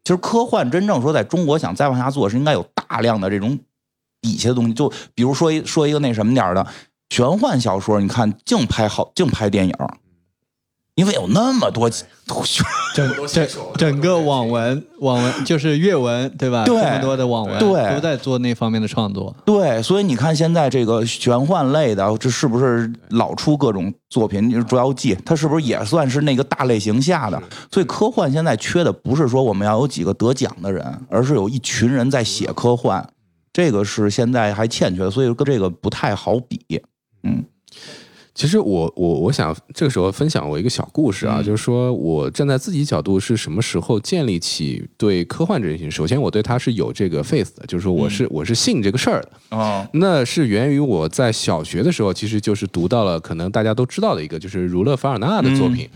[0.04, 3.60] 其实科幻真正说在中国想再往下做，是应该有大量的这种
[4.19, 4.73] 底下的东西。
[4.73, 6.65] 就比如说一说一个那什么点儿的
[7.13, 9.76] 玄幻小说，你看净拍好净拍电影，
[10.95, 12.04] 因为有那么多整
[12.95, 13.28] 整
[13.78, 16.65] 整个网文网文就是阅文对吧？
[16.65, 19.36] 对这么多的网文对都在做那方面的创作。
[19.45, 24.49] 对，所以你看现在这个玄幻类的，这是不是老出各种作品？
[24.49, 27.39] 就是《捉妖记》，它是不是也算是那个大类型下的？
[27.71, 33.08] 所以科幻现在缺的不是说我们要有几个得奖的人，而是有一群人在写科幻，
[33.52, 36.60] 这个是现在还欠缺，所以跟这个不太好比。
[37.23, 37.43] 嗯
[38.36, 45.91] 其实我我我想这个时候分享我一个小故事啊，嗯就是说我站在自己角度是什么时候建立起对科幻这件事情？
[45.91, 49.31] 首先我对它是有这个 faith 的，就是说我是、我是信这个事儿的。
[49.51, 55.88] 哦那是源于我在小学的时候，其实就是读到了可能大家都知道的一个，就是儒勒·凡尔纳的作品。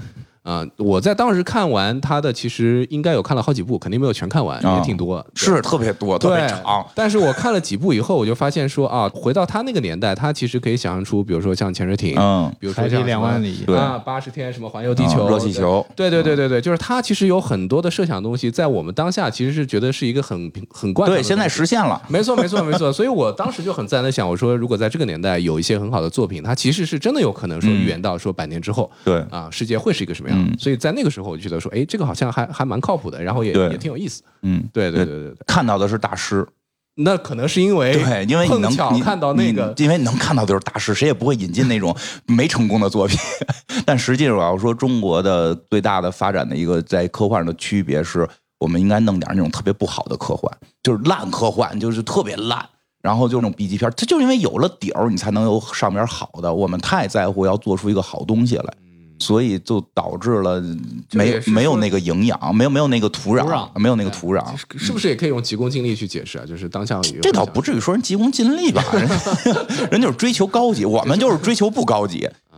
[0.48, 5.22] 啊、我在当时看完他的，其实应该有看了好几部，肯定没有全看完，啊也挺多。
[5.36, 6.86] 对是特别多，特别对长。
[6.96, 22.02] 但是我看了几部以后，我就发现说啊，回到他那个年代，他其实可以想象出，比如说像潜水艇，嗯，比如说海底像两万里对啊，八十天什么环游地球、啊热气球对对对对对，就是他其实有很多的设想东西，在我们当下其实是觉得是一个很很惯对，现在实现了。
[22.08, 22.94] 没错，没错，没错。
[22.94, 30.37] 所以我当时就很自然的想，我说如果在这个年代有一些很好的作品，它其实是真的有可能说预言到说百年之后，对啊，世界会是一个什么样。
[30.38, 34.22] 嗯所以在那个时候，我就觉得说，哎，这个好像还还蛮靠谱的，然后也也挺有意思。
[34.42, 36.48] 嗯，对对对对对，看到的是大师。
[37.00, 41.96] 那可能是因为对，因为你碰能你巧看到那个因为你能看到的就是大师，谁也不会引进那种
[42.26, 43.18] 没成功的作品。
[43.86, 48.28] 但实际上，我要说中国的最大的发展的一个在科幻上的区别是，
[48.60, 52.68] 我们应该弄点那种特别不好的科幻，就是烂科幻，就是特别烂。
[53.00, 56.52] 然后就那种 B 级片，它就是因为有了底儿，你才能有上边好的。
[56.52, 58.74] 我们太在乎要做出一个好东西来，
[59.20, 60.64] 所以就导致了
[61.12, 64.44] 没没有那个营养，没有没有那个土壤，土壤没有那个土壤。
[64.78, 66.46] 是不是也可以用急功近利去解释啊？
[66.46, 69.08] 就是当下这倒不至于说人急功近利吧，人
[69.92, 72.30] 人就是追求高级，我们就是追求不高级。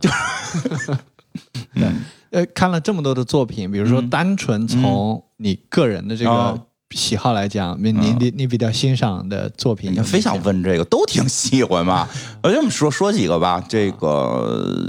[1.74, 1.86] 就
[2.30, 6.56] 呃，看了这么多的作品，比如说单纯从你个人的这个啊
[6.90, 12.08] 喜好来讲，你你你你比较欣赏的作品你非想问这个，都挺喜欢嘛。
[12.42, 14.88] 我这么说说几个吧，这个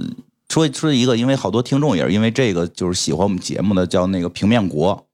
[0.51, 5.07] 说说一个，因为好多听众也是因为这个就是喜欢我们节目的，叫那个平面国。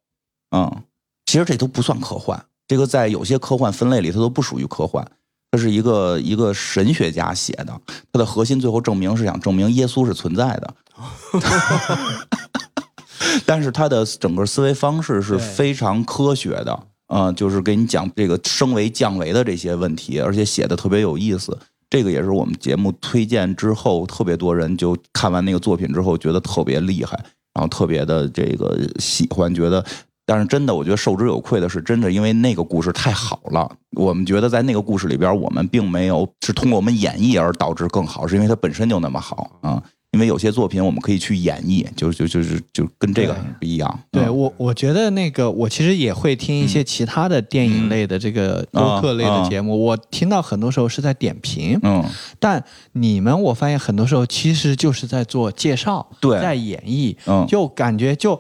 [0.50, 0.84] 嗯，
[1.28, 5.06] 其实这都不算科幻，这个在有些科幻分类里，它都不属于科幻。
[5.52, 7.80] 这是一个一个神学家写的，
[8.12, 10.74] 它的核心最后证明是想证明耶稣是存在的。
[13.46, 16.80] 但是他的整个思维方式是非常科学的，
[17.14, 21.58] 嗯、就是给你讲这个升维降维的这些问题，而且写的特别有意思。
[21.90, 27.18] 这个也是我们节目推荐之后，特别多人就看完那个作品之后，觉得特别厉害，
[27.54, 29.84] 然后特别的这个喜欢，觉得。
[30.30, 43.42] 但是真的，我觉得受之有愧的是，真的因为那个故事太好了，我们觉得在那个故事里边，我们并没有是通过我们演绎而导致更好，是因为它本身就那么好啊、因为有些作品我们可以去演绎，就就就是就跟这个对。
[43.60, 44.00] 不一样。
[44.10, 44.36] 对嗯。
[44.36, 52.04] 我，我觉得那个我其实也会听一些其他的电影类的这个播客类的节目，我听到很多时候是在点评，嗯，
[52.40, 56.40] 但你们我发现很多时候其实就是在做介绍，对。
[56.40, 57.46] 在演绎，嗯。
[57.48, 58.40] 就感觉就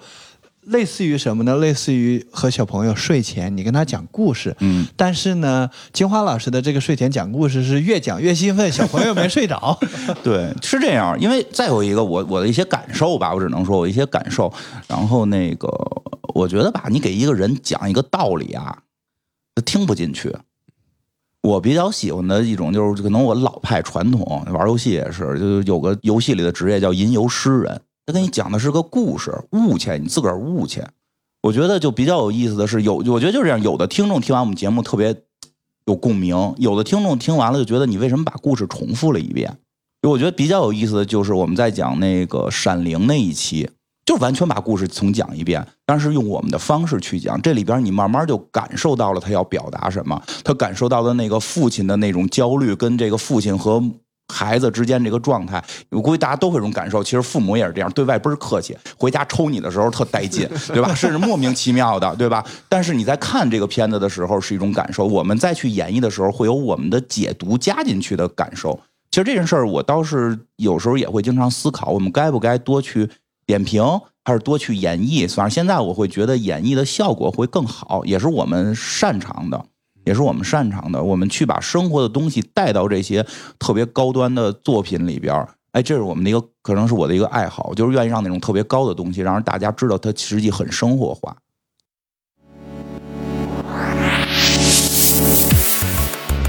[0.67, 1.55] 类似于什么呢？
[1.57, 9.77] 类似于和小朋友睡前你跟他讲故事，嗯，但是呢，金花老师的这个睡前讲故事是越讲越兴奋，小朋友没睡着，
[10.23, 11.19] 对，是这样。
[11.19, 14.51] 因为再有一个我我的一些感受吧，我只能说我一些感受。
[14.87, 15.67] 然后那个，
[16.33, 18.79] 我觉得吧，你给一个人讲一个道理啊，
[19.55, 20.35] 他听不进去。
[21.43, 30.81] 我比较喜欢的一种就是，可能我老派传统玩游戏也是，就是有个游戏里的职业叫吟游诗人，他跟你讲的是个故事，悟去，你自个儿悟去。
[31.43, 35.13] 我觉得就比较有意思的是，有我觉得就是这样，有的听众听完我们节目特别
[35.85, 39.57] 有共鸣，有的听众听完了就觉得你为什么把故事重复了一遍？
[40.03, 43.69] 我觉得比较有意思的就是我们在讲那个《闪灵》那一期，
[44.05, 47.41] 就完全把故事重讲一遍，但是用我们的方式去讲。
[47.41, 53.83] 这里边你慢慢就感受到了他要表达什么，他感受到的那个父亲的那种焦虑，跟这个父亲和
[54.33, 57.03] 孩子之间这个状态，我估计大家都会有种感受。
[57.03, 60.93] 其实父母也是这样，对外倍儿客气，回家抽你的时候特带劲， 对吧？
[60.93, 62.43] 甚至莫名其妙的，对吧？
[62.67, 68.79] 但是你在看这个片子的时候是一种感受，我们再去演绎的时候会有我们的解读加进去的感受。
[69.09, 73.09] 其实这件事儿我倒是有时候也会经常思考，我们该不该多去
[73.45, 73.81] 点评，
[74.25, 75.27] 还是多去演绎？
[75.33, 79.65] 反正现在我会觉得演绎的效果会更好，也是我们擅长的，
[80.07, 81.03] 也是我们擅长的。
[81.03, 83.25] 我们去把生活的东西带到这些
[83.59, 85.49] 特别高端的作品里边儿。
[85.73, 91.35] 哎，这是我们的一个，可能是我的一个爱好，就是愿意让那种特别高的东西，让人大家知道它实际很生活化。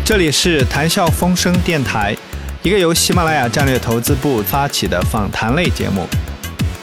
[0.05, 2.17] 这里是谈笑风生电台，
[2.63, 6.07] 一个由喜马拉雅战略投资部发起的访谈类节目。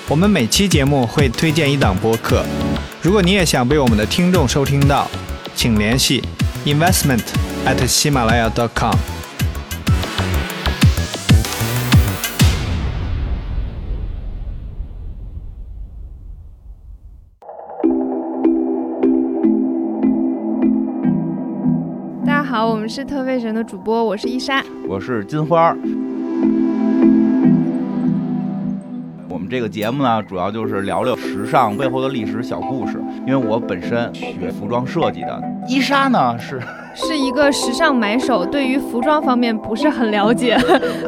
[0.08, 2.46] 我们每期节目会推荐一档播客，
[3.02, 5.10] 如果你也想被我们的听众收听到，
[5.56, 6.22] 请联系
[6.66, 7.24] investment
[7.66, 8.96] at 喜马拉雅 .com。
[22.26, 24.64] 大家好，我们是特费神的主播，我是伊莎。
[24.88, 25.78] 我是金花
[29.46, 33.00] 们这个节目呢，主要就是聊聊时尚背后的历史小故事。
[33.28, 36.60] 因为我本身学服装设计的，伊莎呢是
[36.96, 40.58] 是一个时尚买手，对于服装方面不是很了解，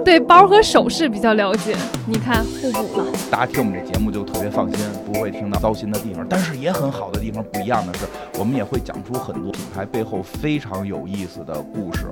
[0.06, 1.76] 对 包和首饰比较了解。
[2.06, 3.08] 你看互补了。
[3.32, 6.24] 大家听我们这节目就特别放心，不会听到糟心的地方。
[6.30, 8.06] 但是也很好的地方，不一样的是，
[8.38, 12.06] 我们也会讲出很多品牌背后非常有意思的故事。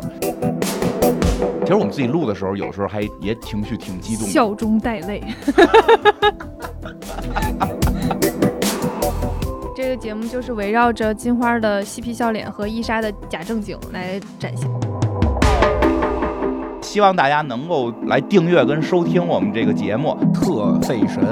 [1.65, 4.27] 其实我们自己录的时候，有时候还也情绪挺激动。
[4.27, 5.23] 笑中带泪。
[9.75, 14.69] 这个节目就是围绕着金花的嬉皮笑脸和伊莎的假正经来展现。
[16.83, 21.23] 希望大家能够来订阅跟收听我们这个节目《特费神》。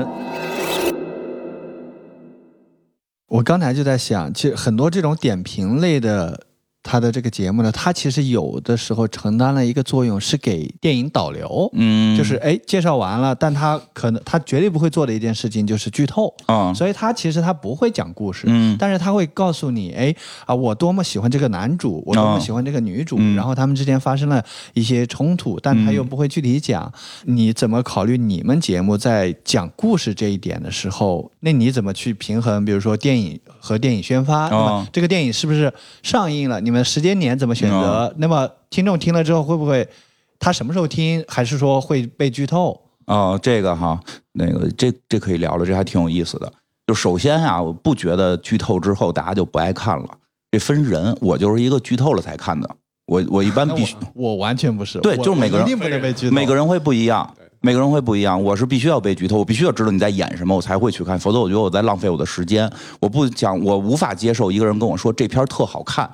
[3.27, 6.47] 我刚才就在想，其实很多这种点评类的，
[6.83, 11.69] 它的这个节目呢，他其实有的时候承担了一个作用，是给电影导流。
[11.73, 20.13] 嗯就是哎，介绍完了，但他可能他绝对不会做的一件事情就是剧透，嗯所以他其实他不会讲故事，嗯但是他会告诉你，哎
[20.45, 24.43] 啊，我多么喜欢这个男主，我多么哦喜欢这个女主，嗯然后他们之间发生了
[24.73, 26.91] 一些冲突，但他又不会具体讲。
[27.23, 32.65] 你怎么考虑你们节目在讲故事这一点的时候，那你怎么去平衡？
[32.65, 36.59] 比如说电影和电影宣发，那么哦这个电影是不是上映了？
[36.59, 37.77] 你们时间点怎么选择？
[37.77, 39.87] 哦那么听众听了之后会不会？
[40.39, 42.77] 他什么时候听，还是说会被剧透？
[43.05, 43.97] 哦，这个哈，
[44.33, 46.51] 那个这这可以聊了，这还挺有意思的。
[46.87, 50.05] 就首先啊，我不觉得剧透之后大家就不爱看了，
[50.51, 51.15] 这分人。
[51.21, 52.69] 我就是一个剧透了才看的，
[53.05, 56.35] 我我一般 必须我我完全不是，对就是每个人我一定不能被剧透。
[56.35, 58.41] 每个人会不一样，每个人会不一样。
[58.41, 62.69] 我是必须要被剧透，我必须要知道你在演什么，我才会去看，否则我觉得我在浪费我的时间。
[62.99, 66.09] 我不想，我无法接受一个人跟我说这片儿特好看，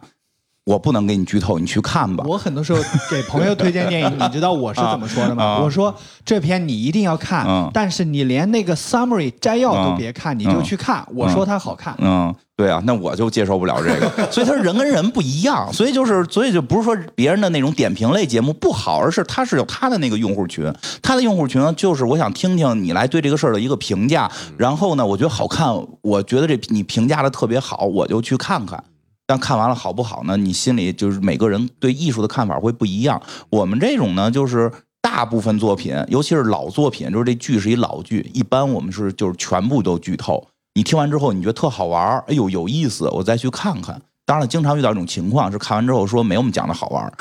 [0.66, 2.24] 我不能给你剧透，你去看吧。
[2.28, 5.44] 我很多时候给朋友推荐电影， 你知道我是怎么说的吗？
[5.44, 5.94] 啊我说
[6.24, 11.04] 这篇你一定要看，嗯但是你连那个 summary 摘要都别看，你就去看。
[11.16, 25.68] 我说它好看，嗯，对啊，那我就接受不了这个， 所以他人跟人不一样，所以就是，所以就不是说别人的那种点评类节目不好，而是他是有他的那个用户群，他的用户群呢，就是我想听听你来对这个事儿的一个评价，然后呢，我觉得好看，
[26.02, 28.84] 我觉得这你评价的特别好，我就去看看。
[29.30, 30.36] 但看完了好不好呢？
[30.36, 33.22] 你心里就是每个人对艺术的看法会不一样。
[33.52, 34.72] 我们这种呢，就是
[35.04, 40.48] 大部分作品，尤其是老作品，就是这剧是一老剧，一般我们是就是全部都剧透。
[40.74, 44.02] 你听完之后，你觉得特好玩儿，哎呦有意思，我再去看看。
[44.30, 47.12] 当然了，经常遇到一种情况是看完之后说没我们讲的好玩儿，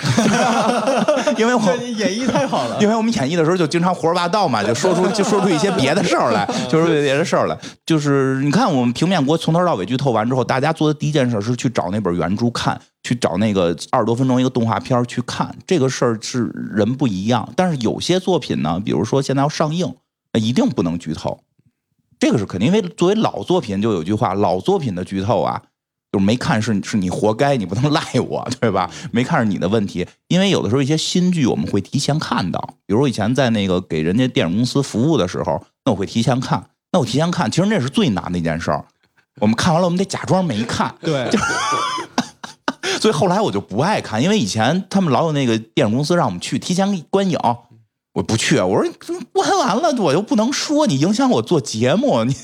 [1.39, 1.63] 因为我
[1.97, 2.77] 演绎太好了。
[2.83, 7.57] 因为我们演绎的时候就经常胡说八道嘛，就说出就说出一些别的事儿来，就说出别的事儿来。
[7.87, 15.57] 就是你看我们平面国从头到尾剧透完之后，大家做的第一件事是去找那本原著看，去找那个二十多分钟一个动画片儿去看。
[15.67, 19.95] 这个事儿是人不一样，但是有些作品呢，比如说现在要上映，
[20.35, 21.41] 那一定不能剧透。
[22.21, 25.63] 这个是肯定，因为作为老作品，就有句话，老作品的剧透啊，
[26.11, 28.91] 就是没看是是你活该，你不能赖我，对吧？
[29.13, 38.85] 没看是你的问题，因为有的时候一些新剧我们会提前看到，比如我以前在那个给人家电影公司服务的时候，那我会提前看，那我提前看，其实那是最难的一件事儿。
[39.41, 41.31] 我们看完了，我们得假装没看，对，
[43.01, 47.39] 所以后来我就不爱看，因为以前他们老有那个电影公司让我们去提前观影，
[48.15, 52.35] 我不去，我说观完了我又不能说你影响我做节目，你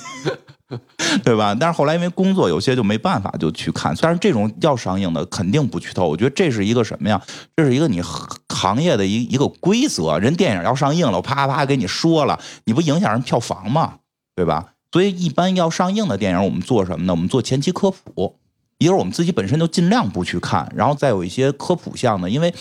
[1.25, 1.57] 对吧？
[1.59, 7.21] 但是后来因为工作有些就没办法就去看，但是这种要上映的肯定不剧透，我觉得这是一个什么呀？
[7.57, 8.03] 这是一个你
[8.49, 13.95] 行业的一一个规则，人电影要上映了，我啪啪给你说了，你不影响人票房吗？
[14.35, 14.73] 对吧？
[14.93, 17.13] 所以一般要上映的电影，我们做什么呢？
[17.13, 18.37] 我们做前期科普，
[18.79, 22.55] 一个是我们自己本身就尽量不去看，然后再有一些科普项的，因为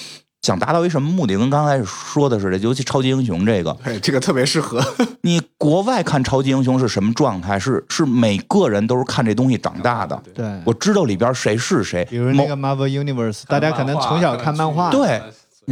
[0.43, 1.37] 想达到一什么目的？
[1.37, 4.83] 跟刚才说的似的，尤其超级英雄这个，对，这个特别适合。
[5.23, 7.57] 你国外看超级英雄是什么状态？
[7.57, 10.21] 是是每个人都是看这东西长大的。
[10.33, 14.91] 对，我知道里边谁是谁，比如那个 Marvel Universe，大家可能从小看漫画。
[14.91, 15.21] 对，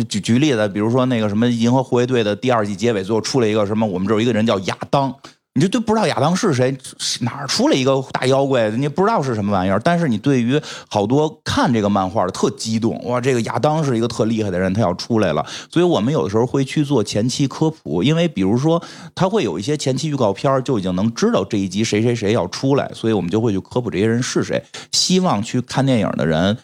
[0.06, 3.86] 举举例子，比如说那个什么《银河护卫队》的第二季结尾，最后出了一个什么？
[3.86, 5.14] 我们这有一个人叫亚当。
[5.54, 6.78] 你就对不知道亚当是谁，
[7.20, 9.78] 哪儿出来一个大妖怪，你不知道是什么玩意儿。
[9.82, 15.46] 但是你对于好多看这个漫画的特激动，哇，这个亚当是一个特厉害的人，他要出来了。
[15.70, 18.82] 所以我们有的时候会去做前期科普，因为比如说
[19.14, 26.58] 他会有一些前期预告片，就已经能知道这一集谁谁谁要出来，所以我们就会去科普这些人是谁，希望去看电影的人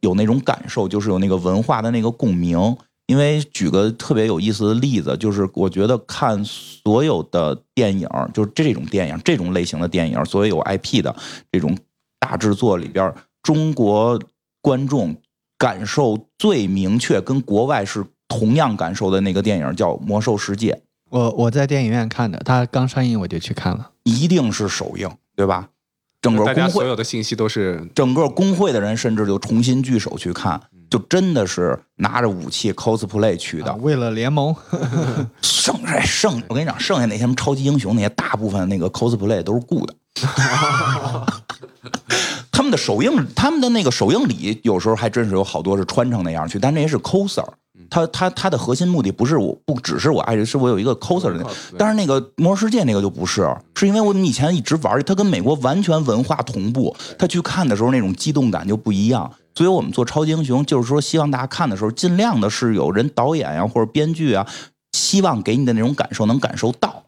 [0.00, 2.76] 有那种感受，就是有那个文化的那个共鸣。
[3.06, 11.14] 因为举个特别有意思的例子，就是我觉得看所有的电影，就是这种电影这种类型的电影，所有有 IP 的
[11.50, 11.76] 这种
[12.18, 14.18] 大制作里边，中国
[14.60, 15.16] 观众
[15.58, 20.72] 感受最明确，跟国外是同样感受的那个电影叫《魔兽世界》。
[21.10, 25.68] 我我在电影院看的，它刚上映我就去看了，一定是首映，对吧？
[26.22, 30.60] 整个工会所有的信息都是整个工会的人，甚至就重新聚首去看。
[30.92, 34.54] 就真的是拿着武器 cosplay 去的，为了联盟。
[35.40, 39.94] 剩下剩，我跟你讲，剩下那些什么超级英雄，那些大部分那个 cosplay 都是雇的。
[42.52, 47.42] 他们的首映，他们的那个首映礼，有时候还真是有好多是穿成那样去，但那些是 coser。
[47.88, 51.46] 他他他的核心目的不是我，不只是我爱人，是我有一个 coser 的。
[51.78, 59.30] 但是那个魔兽世界那个就不是，是因为我们以前一直玩，他跟美国完全文化同步，他去看的时候那种激动感就不一样。
[59.54, 64.46] 所以我们做超级英雄，就是说希望大家看的时候，尽量的是有人导演呀或者编剧啊，
[64.92, 67.04] 希望给你的那种感受能感受到，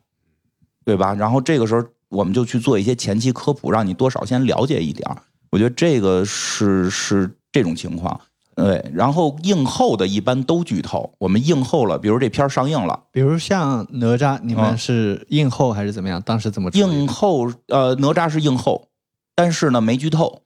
[0.85, 1.15] 对吧？
[1.15, 5.17] 然后这个时候我们就去做一些前期科普，让你多少先了解一点儿
[5.51, 8.21] 我觉得这个是是这种情况，
[8.57, 8.91] 对。
[8.93, 16.21] 然后映后的一般都剧透，我们映后了，比如这片上映了，比如像哪吒，你们是映后还是怎么样？
[16.21, 17.51] 当时怎么映后？
[17.69, 18.89] 呃，哪吒是映后，
[19.35, 20.43] 但是呢没剧透。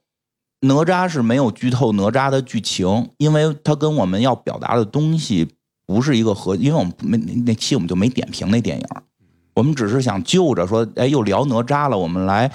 [0.61, 5.47] 哪吒是没有剧透哪吒的剧情，因为它跟我们要表达的东西
[5.85, 8.85] 不是一个核，因为我们没那期我们就没点评那电影，
[9.55, 12.51] 我们只是想就着说，哎，又聊哪吒了，我们来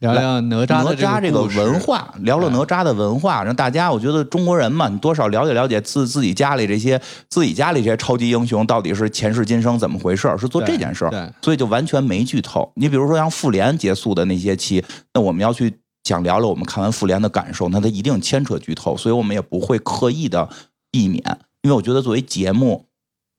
[0.00, 12.72] 聊聊哪吒哪吒这个文化，聊聊哪吒的文化，让大家我觉得中国人嘛，你多少了解了解自自己家里这些自己家里这些超级英雄到底是前世今生怎么回事，是做这件事儿，所以就完全没剧透。
[12.74, 15.72] 你比如说像复联结束的那些期，那我们要去。
[16.04, 20.48] 想聊聊我们看完复联的感受，那它一定牵扯剧透，所以我们也不会刻意的
[20.90, 21.22] 避免，
[21.62, 22.86] 因为我觉得作为节目，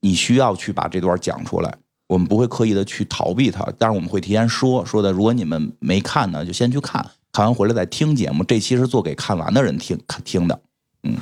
[0.01, 10.59] 你需要去把这段讲出来，我们不会刻意的去逃避它，但是我们会提前说说的，如果你们没看呢，就先去看看完回来再听节目，这期是做给看完的人听听的，
[11.03, 11.17] 嗯。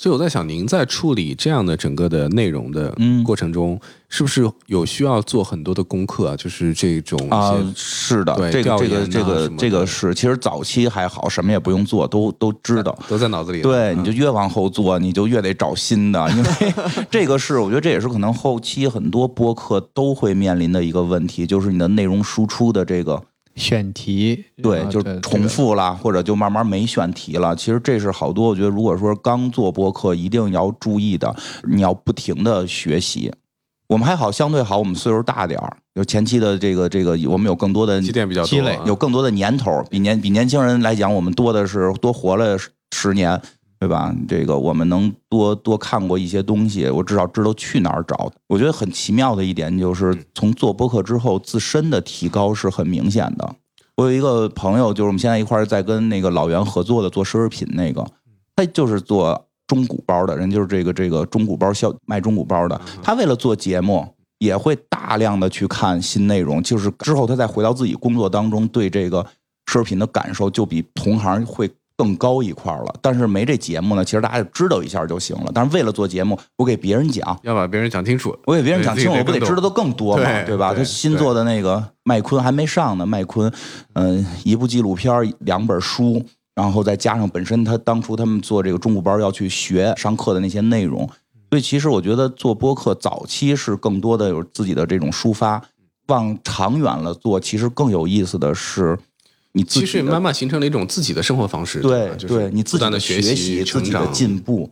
[0.00, 3.78] 所以我在想，您在处理这样的整个的内容的过程中，
[4.08, 6.36] 是不是有需要做很多的功课啊？
[6.38, 13.60] 就是这种啊，是的，这个这个这个这个是，其实早期还好，什么也不用做，都都知道，都在脑子里。
[13.60, 16.50] 对，你就越往后做，你就越得找新的，因为
[17.10, 23.22] 这个是，我觉得这也是可能后期很多播客都会面临的一个问题，就是你的内容输出的这个。
[23.56, 27.54] 选题对，就重复了，或者就慢慢没选题了。
[27.54, 31.34] 其实这是好多，我觉得如果说刚做播客，一定要注意的，
[31.68, 33.32] 你要不停的学习。
[33.88, 42.56] 我们还好，相对好，我们岁数大点儿，有前期的这个这个，我们有更多的积淀比较积累，有更多的年头，比年比年轻人来讲，我们多的是多活了
[42.94, 43.40] 十年。
[43.80, 44.14] 对吧？
[44.28, 48.30] 这个我们能多多看过一些东西，我至少知道去哪儿找。
[48.46, 53.56] 我觉得很奇妙的一点就是，从做播客之后，自身的提高是很明显的。
[53.96, 58.06] 我有一个朋友，就是我们现在一块儿在跟那个老袁合作的做奢侈品那个，
[58.54, 62.78] 他就是做中古包的人，就是这个这个中古包销卖中古包的。
[63.02, 64.06] 他为了做节目，
[64.40, 69.24] 也会大量的去看新内容，就是之后他再回到自己工作当中，对这个
[69.64, 71.70] 奢侈品的感受就比同行会。
[72.00, 75.52] 更高一块了，但是没这节目呢，其实大家就知道一下就行了。
[75.54, 80.72] 但是为了做节目，我给别人讲，要把别人讲清楚，我给别人讲清楚，我不得知道的更多嘛，对吧？
[80.72, 83.52] 他新做的那个麦昆还没上呢，麦昆，
[83.92, 86.24] 嗯，一部纪录片，两本书，
[86.54, 91.06] 然后再加上本身他当初他们做这个中古包要去学上课的那些内容，
[91.50, 95.62] 所以其实我觉得做播客早期是更多的有自己的这种抒发，
[96.06, 98.98] 往长远了做，其实更有意思的是。
[99.52, 104.70] 你其实慢慢形成了一种自己的生活方式，对，对你自己的学习、自己的进步，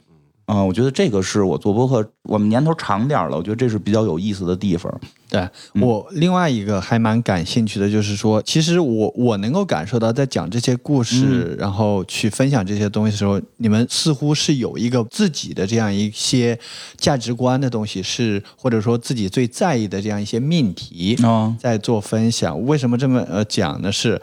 [0.48, 4.92] 啊、我觉得这个是我做播客，我们年头长点儿了，我觉得这是比较有意思的地方。
[5.28, 16.58] 对我另外一个还蛮感兴趣的，就是说，其实我我能够感受到，在讲这些故事，然后去分享这些东西的时候，你们似乎是有一个自己的这样一些
[16.96, 21.14] 价值观的东西，是或者说自己最在意的这样一些命题。
[21.22, 23.92] 啊、在做分享，为什么这么呃讲呢？
[23.92, 24.18] 是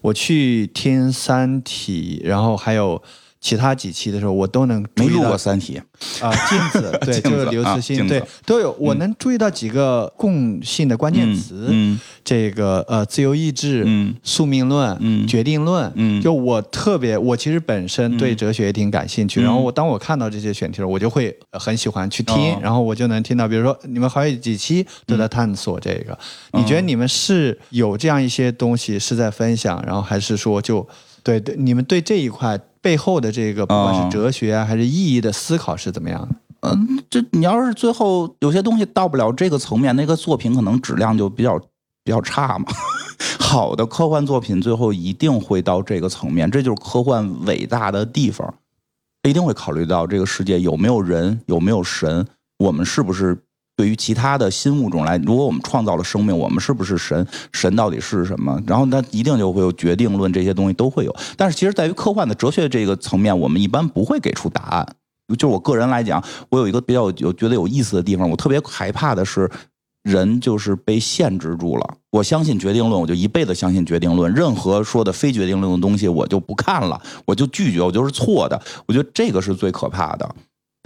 [0.00, 3.00] 我去听《三体》，然后还有
[3.40, 5.80] 其他几期的时候，我都能注意到没录过《三体》
[6.26, 14.14] 啊，镜子 对，子就是刘慈欣，啊对，都有，我能注意到几个共性的关键词，嗯这个呃，自由意志，嗯。
[14.22, 15.26] 宿命论，嗯。
[15.26, 16.20] 决定论，嗯。
[16.20, 19.44] 就我特别，我其实本身对哲学也挺感兴趣，嗯。
[19.44, 22.58] 然后我当我看到这些选题的时候，我就会呃很喜欢去听，哦。
[22.62, 26.18] 然后我就能听到，比如说你们还有几期都在探索这个，
[26.52, 30.86] 你觉得你们是有这样一些东西是在分享，然后还是说就
[31.28, 36.34] 对对，你们对这一块背后的这个不管哦是哲学啊还是意义的思考是怎么样的？
[36.60, 41.58] 嗯，这你要是最后有些东西到不了这个层面，那个作品可能质量就比较
[42.02, 42.64] 比较差嘛。
[43.38, 48.54] 好的科幻作品最后一定会到这个层面，这就是科幻伟大的地方。
[49.28, 52.26] 一定会考虑到这个世界有没有人，有没有神，
[52.58, 53.36] 我们是不是
[53.78, 57.24] 对于其他的新物种来，如果我们创造了生命，我们是不是神？
[57.52, 58.60] 神到底是什么？
[58.66, 61.16] 然后那一定就会有决定论，这些东西都会有。
[61.36, 64.96] 但是其实在于科幻的哲学这个层面，我们一般不会给出答案。
[65.38, 69.48] 就我个人来讲，我有一个比较有觉得有意思的地方，我特别害怕的是。
[70.04, 71.94] 人就是被限制住了。
[72.10, 74.32] 我相信决定论，我就一辈子相信决定论。
[74.32, 78.58] 任何说的非决定论的东西，我就不看了，我就拒绝，我就是错的。
[78.86, 80.34] 我觉得这个是最可怕的。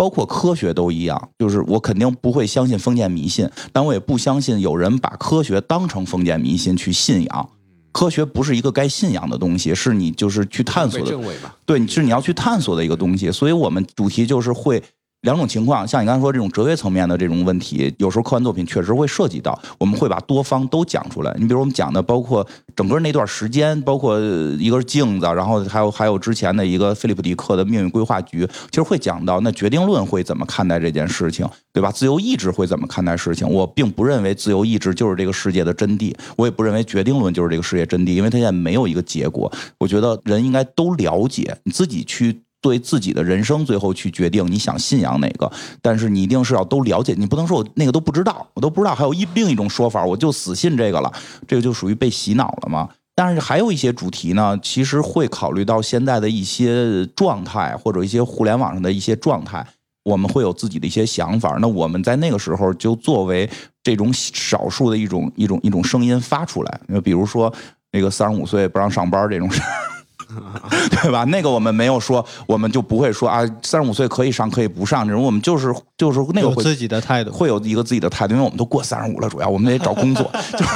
[0.02, 7.48] 包括科学都一样，就是我肯定不会相信封建迷信，但我也不相信有人把科学当成封建迷信去信仰。
[7.92, 11.16] 科学不是一个该信仰的东西，是你就是去探索的
[11.64, 13.30] 对，是你要去探索的一个东西。
[13.30, 14.82] 所以我们主题就是会
[15.22, 21.32] 两种情况，像你刚才说这种哲学层面的这种问题，有时候科幻作品确实会涉及到，我们会把多方都讲出来。
[21.38, 22.44] 你比如我们讲的，包括
[22.74, 24.18] 整个那段时间，包括
[24.58, 31.92] 一个镜子，然后还有还有之前的一个菲利普迪克的命运规划局，其实会讲到那决定论会怎么看待这件事情，对吧？
[31.92, 33.48] 自由意志会怎么看待事情？
[33.48, 39.52] 我并不认为自由意志就是这个世界的真谛，我也不认为决定论就是这个世界真谛，因为它现在没有一个结果。
[39.78, 45.50] 我觉得人应该都了解，你自己去对自己的人生最后去决定你想信仰哪个，
[45.82, 51.12] 但是你一定是要都了解，你不能说我那个都不知道，我都不知道还有一另一种说法，我就死信这个了，
[51.46, 52.88] 这个就属于被洗脑了嘛。
[53.14, 59.66] 但是还有一些主题呢，其实会考虑到现在的一些状态，或者一些互联网上的一些状态，
[60.04, 61.58] 我们会有自己的一些想法。
[61.60, 63.50] 那我们在那个时候就作为
[63.82, 67.52] 这种少数的一种一种一种声音发出来，比如说
[67.90, 69.91] 那个三十五岁不让上班这种事儿。
[71.02, 71.24] 对吧？
[71.24, 80.72] 那个我们没有说，我们就不会说啊，三十五岁可以上，可以不上这种，我们就是就是那个会有自己的态度，会有一个自己的态度，因为我们都过三十五了，主要我们得找工作， 就是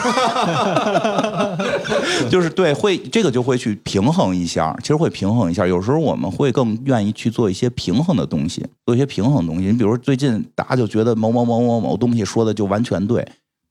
[2.31, 5.67] 就是对，会这个就会去平衡一下，其实会平衡一下。
[5.67, 9.67] 有时候我们会更愿意去做一些平衡的东西，做一些平衡的东西。
[9.67, 13.27] 你比如说最近大家就觉得某某某某某东西说的就完全对，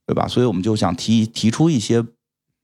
[0.05, 0.27] 对吧？
[0.27, 2.03] 所以我们就想提提出一些，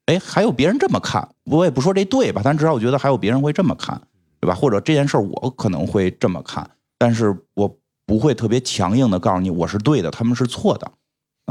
[0.06, 1.28] 哎，还有别人这么看，
[1.58, 4.02] 我也不说这对吧，但至少我觉得还有别人会这么看，
[4.40, 4.56] 对吧？
[4.56, 10.92] 或者这件事儿我可能会这么看，但是我不会特别强硬的告诉你我是对的，他们是错的。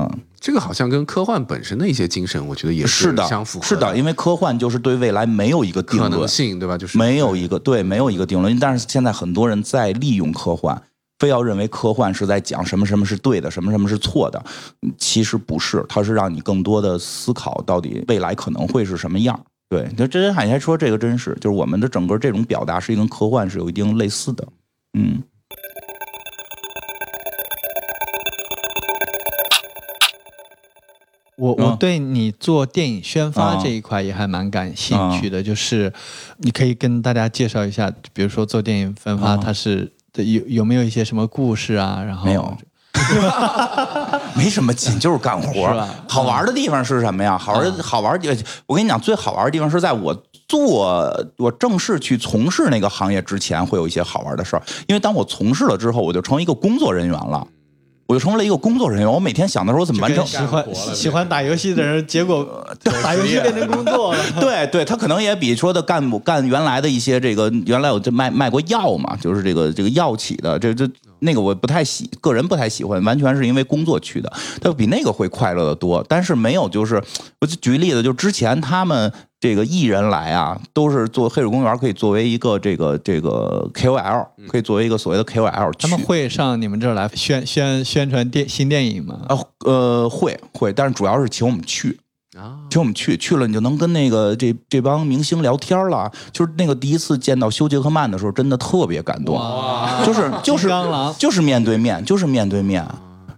[0.01, 6.79] 嗯，这个好像跟科幻本身的一些精神，我觉得也是的，相符合是的，因为科幻就是对未来没有一个定可能论，性，对吧？
[6.79, 8.59] 就是没有一个对，没有一个定论。
[8.59, 10.81] 但是现在很多人在利用科幻，
[11.19, 14.43] 非要认为科幻是在讲什么什么是对的，什么什么是错的。
[14.83, 19.39] 嗯其实不是，它是让你更多的思考到底未来可能会是什么样。
[19.71, 24.45] 对，就真真海还说这个真是，就是我们的整个这种表达是跟科幻是有一定类似的。
[24.99, 25.23] 嗯，
[31.37, 35.93] 我我嗯对你做电影宣发啊这一块也还蛮感兴趣的，就是
[36.39, 42.03] 你可以跟大家介绍一下，比如说做电影分发，啊它是有有没有一些什么故事啊？
[42.03, 42.59] 然后没有
[44.37, 45.89] 没什么劲，就是干活。
[46.09, 47.37] 好玩的地方是什么呀？
[47.39, 48.37] 好玩的好玩的，
[48.67, 50.15] 我跟你讲，最好玩的地方是在我
[50.49, 54.63] 做我正式去从事那个行业之前，会有一些好玩的事儿。
[54.87, 57.47] 因为当我从事了之后，我就成为一个工作人员了。
[58.07, 62.45] 我就成为了一个工作人员，我每天想的时候怎么完成喜欢喜欢打游戏的人，结果
[63.05, 64.19] 打游戏变成工作了。
[64.41, 70.85] 对对，他可能也比说的干干原来的一些这个原来我就卖卖过药嘛，就是这个这个药企的，这这
[71.21, 76.05] 那个我不太喜，个人不太喜欢，完全是因为工作去的，它比那个会快乐的多。
[76.09, 77.03] 但是没有，就是
[77.41, 85.79] 我就举个例子，就之前他们这个艺人来啊，都是做黑水公园可以作为一个这个这个 KOL，可以作为一个所谓的 KOL 去。
[85.79, 89.21] 他们会上你们这儿来宣宣宣传电新电影吗？
[89.29, 91.99] 啊呃会会，但是主要是请我们去。
[92.41, 96.11] 啊，请我们去，去了你就能跟那个这这帮明星聊天了。
[96.33, 99.39] 就是那个第一次见到休·杰克曼的时候，真的特别感动，
[100.07, 100.71] 就是就是
[101.19, 102.83] 就是面对面，就是面对面。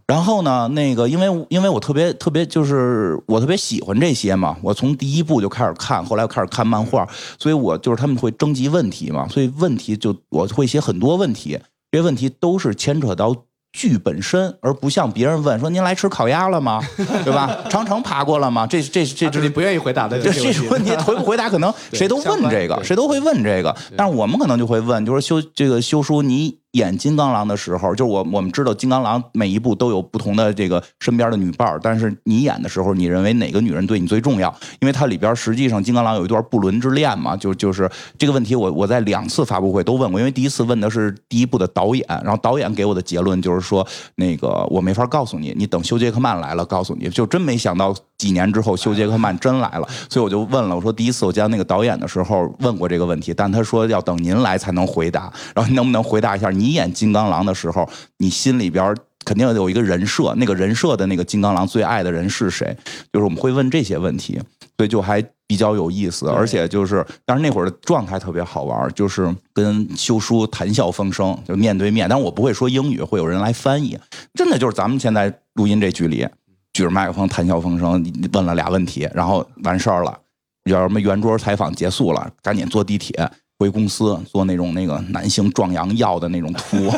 [0.06, 11.58] 然后呢，那个因为因为我特别特别就是我特别喜欢这些嘛，我从第一部就开始看，后来我开始看漫画，所以我就是他们会征集问题嘛，所以问题就我会写很多问题，
[11.90, 13.34] 这些问题都是牵扯到。
[13.72, 16.80] 剧本身，而不像别人问说：“您来吃烤鸭了吗？
[17.24, 17.58] 对吧？
[17.70, 23.74] 长城爬过了吗？”这这这这你不愿意回答的这这种问题回不 回答，可能谁都问这个，谁都会问这个。
[23.96, 34.52] 但是我们可能就会问，就是修这个修书，你演金刚狼的时候，就是我我们知道金刚狼每一部都有不同的这个身边的女伴儿，但是你演的时候，你认为哪个女人对你最重要？
[34.80, 57.88] 因为它里边实际上金刚狼有一段不伦之恋嘛，就就是这个问题，我我在两次发布会都问过，因为第一次问的是第一部的导演，然后导演给我的结论就是说，那个我没法告诉你，你等休·杰克曼来了告诉你，就真没想到几年之后休·杰克曼真来了，所以我就问了，我说第一次我见那个导演的时候问过这个问题，但他说要等您来才能回答，然后你能不能回答一下，你演金刚狼的时候，
[58.18, 62.76] 你心里边肯定有一个人设，那个人设的那个金刚狼最爱的人是谁？
[63.12, 64.40] 就是我们会问这些问题，
[64.76, 73.98] 所以就还比较有意思，而且就是，但是那会儿的状态特别好玩，就是跟修书谈笑风生，就面对面，但是我不会说英语，会有人来翻译，
[74.34, 76.26] 真的就是咱们现在录音这距离，
[76.72, 80.18] 举着麦克风谈笑风生，问了俩问题，然后完事儿了，
[80.64, 83.30] 要什么圆桌采访结束了，赶紧坐地铁。
[83.62, 86.90] 回公司做那种那个男性壮阳药的那种图，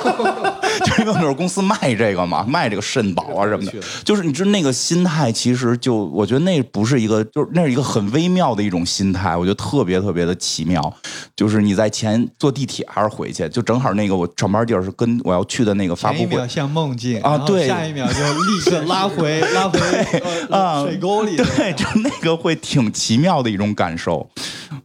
[1.00, 3.72] 因为那会儿公司卖这个嘛， 卖这个肾宝啊什么的，
[4.04, 10.80] 就是你知道那个心态，其实就我觉得那不是一个，就是那是一个很微妙的一种心态，我觉得特别特别的奇妙。
[11.36, 19.80] 就是你在前坐地铁还是回去，就正好那个我上班地儿是跟我要去的那个发布会前一秒像梦境啊对下一秒就立刻拉回拉回
[20.50, 21.36] 呃啊水沟里。
[21.36, 24.28] 对，就那个会挺奇妙的一种感受。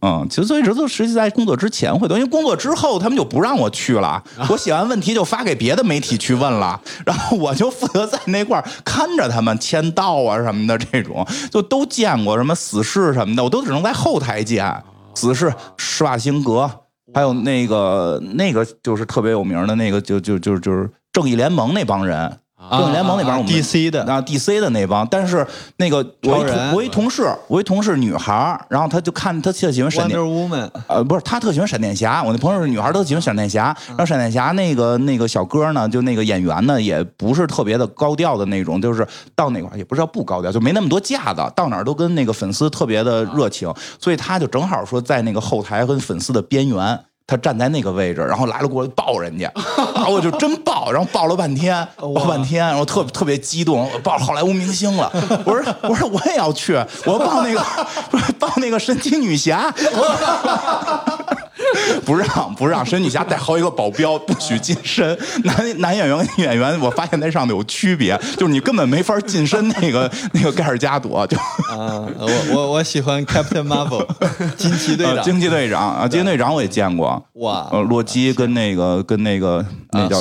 [0.02, 14.70] 嗯，其实所以这都实际在工作之前会多，因为工作之后他们就不让我去了， 我写完问题就发给别的媒体去问了，然后我就负责在那块儿看着他们签到啊什么的，这种就都见过什么死侍什么的，我都只能在后台见
[15.14, 16.70] 死侍、施瓦辛格，
[17.14, 22.38] 还有那个那个就是特别有名的那个，就就就就是正义联盟那帮人。
[22.70, 25.46] 正义联盟那帮我们 DC 的啊，DC 的那帮，但是
[25.76, 30.18] 那个我一同我一同事，我一同事女孩儿然后她就看她特喜欢闪电
[30.88, 32.22] 呃，不是，她特喜欢闪电侠。
[32.22, 33.76] 我那朋友是女孩儿，都喜欢闪电侠。
[33.88, 46.98] 然后闪电侠那个那个小哥呢，就那个演员呢，也不是特别的高调的那种，就是到哪块儿也不知道不高调，就没那么多架子，到哪儿都跟那个粉丝特别的热情，所以他就正好说在那个后台跟粉丝的边缘。
[47.26, 49.50] 他站在那个位置，然后来了过来抱人家，
[49.94, 55.10] 然后我就真抱，然后抱了半天， 抱半天，然后特特别激动，抱好莱坞明星了。
[55.44, 56.74] 我说我说我也要去，
[57.04, 57.60] 我要抱那个
[58.10, 59.74] 不是抱那个神奇女侠。
[62.04, 65.16] 不 让不让，神女侠带好几个保镖，不许近身。
[65.44, 71.36] 男男演员跟女演员，我发现那上头有区别，就是你根本没法近身那个 那个盖尔加朵，就
[71.70, 74.06] 啊，我我我喜欢 Captain Marvel
[74.56, 77.22] 惊奇队长呃惊奇队长啊，惊奇队长我也见过。
[77.34, 80.16] 哇呃，洛基跟那个跟那个那啊叫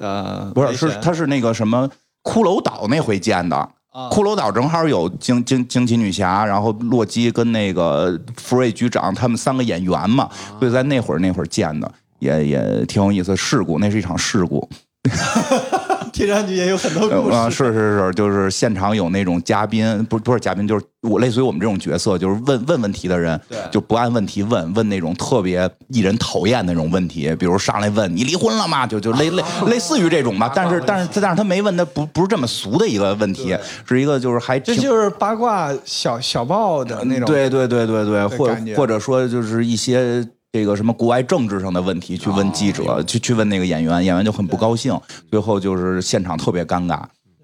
[0.00, 1.88] 呃不是是他是那个什么
[2.22, 3.68] 骷髅岛那回见的。
[3.90, 13.36] 啊骷髅岛正好有惊惊惊奇女侠，然后洛基跟那个福瑞局长他们三个演员嘛，所以在那会儿那会儿见的，也也挺有意思。
[13.36, 14.68] 事故，那是一场事故，
[16.20, 17.56] 听上去也有很多故啊，事。
[17.56, 28.86] 是是是，就是现场有那种嘉宾，不不是嘉宾，就是我类似于我们这种角色，就是问问问题的人对，就不按问题问，问那种特别艺人讨厌那种问题，比如上来问你离婚了吗？
[28.86, 33.56] 就就类类 类似于这种吧，但是但是但是他没问他不不是这么俗的一个问题，
[33.88, 40.22] 是一个就是还这就是八卦小小报的那种，对对对对对，或或者说就是一些
[40.52, 44.98] 这个什么国外政治上的问题去问记哦者，去去问那个演员，演员就很不高兴，
[45.30, 47.02] 最后就是现场特别尴尬。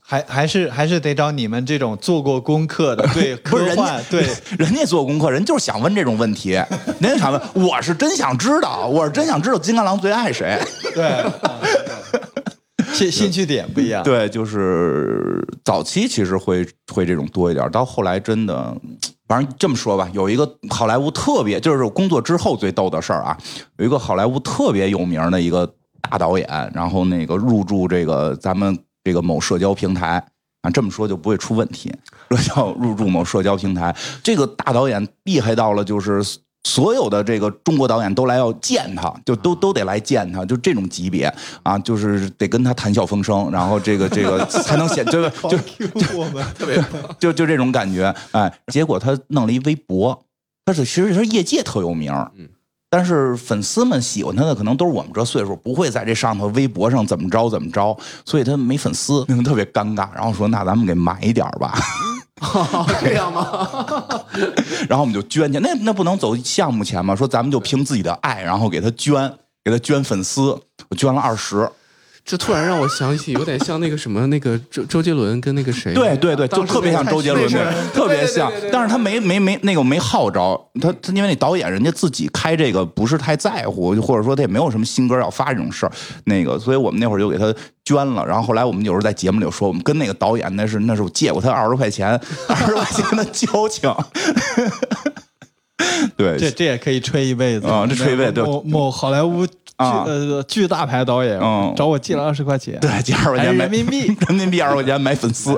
[0.09, 4.25] 还还是还是得找你们这种做过功课的，对 科幻，对
[4.59, 6.51] 人家做功课，人就是想问这种问题，
[7.01, 10.59] 人家想问，我是真想知道，我是真想知道金刚狼最爱谁。
[10.95, 11.33] 对，啊
[12.13, 12.21] 对
[12.97, 14.03] 兴兴趣点不一样。
[14.03, 18.77] 对，就是早期其实会会这种多一点，到后来真的，
[19.29, 23.37] 反正这么说吧，有一个好莱坞特别，就是工作之后最逗的事儿啊，
[23.79, 25.71] 有一个好莱坞特别有名的一个
[26.09, 30.25] 大导演，然后那个入驻这个咱们这个某社交平台
[30.63, 31.93] 啊，这么说就不会出问题。
[32.31, 36.23] 说要入驻某社交平台，这个大导演厉害到了，就是
[36.67, 45.57] 所有的这个中国导演都来要见他，就都都得来见他，就这种级别啊，就是得跟他谈笑风生，然后这个这个 才能显，就就
[46.17, 46.45] 我们。
[46.59, 46.85] 特别
[47.21, 50.21] 就就这种感觉，哎，结果他弄了一微博，
[50.65, 52.49] 他是其实他业界特有名，嗯，
[52.89, 60.09] 但是粉丝们喜欢他的可能都是我们这岁数，不会在这上头微博上怎么着怎么着，所以他没粉丝，特别尴尬。
[60.15, 61.79] 然后说那咱们给买一点儿吧，
[63.01, 63.69] 这样吗？
[64.89, 67.17] 然后我们就捐钱，那那不能走项目钱吗？
[67.17, 69.33] 说咱们就凭自己的爱，然后给他捐，
[69.65, 70.59] 给他捐粉丝，
[70.89, 71.69] 我捐了二十。
[72.27, 78.71] 这突然让我想起，有点像那个什么，那个周周杰伦跟那个谁，对对对，就特别像周杰伦那个的，特别像对对对对对。
[78.73, 85.93] 但是他没没没那个没号召他，他因为那导演人家自己开这个不是太在乎，或者说他也没有什么新歌要发这种事儿，
[86.25, 87.55] 那个，所以我们那会儿就给他
[87.85, 88.27] 捐了。
[88.27, 93.95] 然后后来我们有时候在节目里说，我们跟那个导演那是那是我借过他二十块钱，二十块钱的交情。
[96.17, 104.07] 对，这这也可以吹一辈子啊这吹一辈子某某好莱坞巨啊呃巨大牌导演嗯找我借了二十块钱，对，借二十块钱买人民币。
[104.29, 105.57] 人民币二十块钱买粉丝。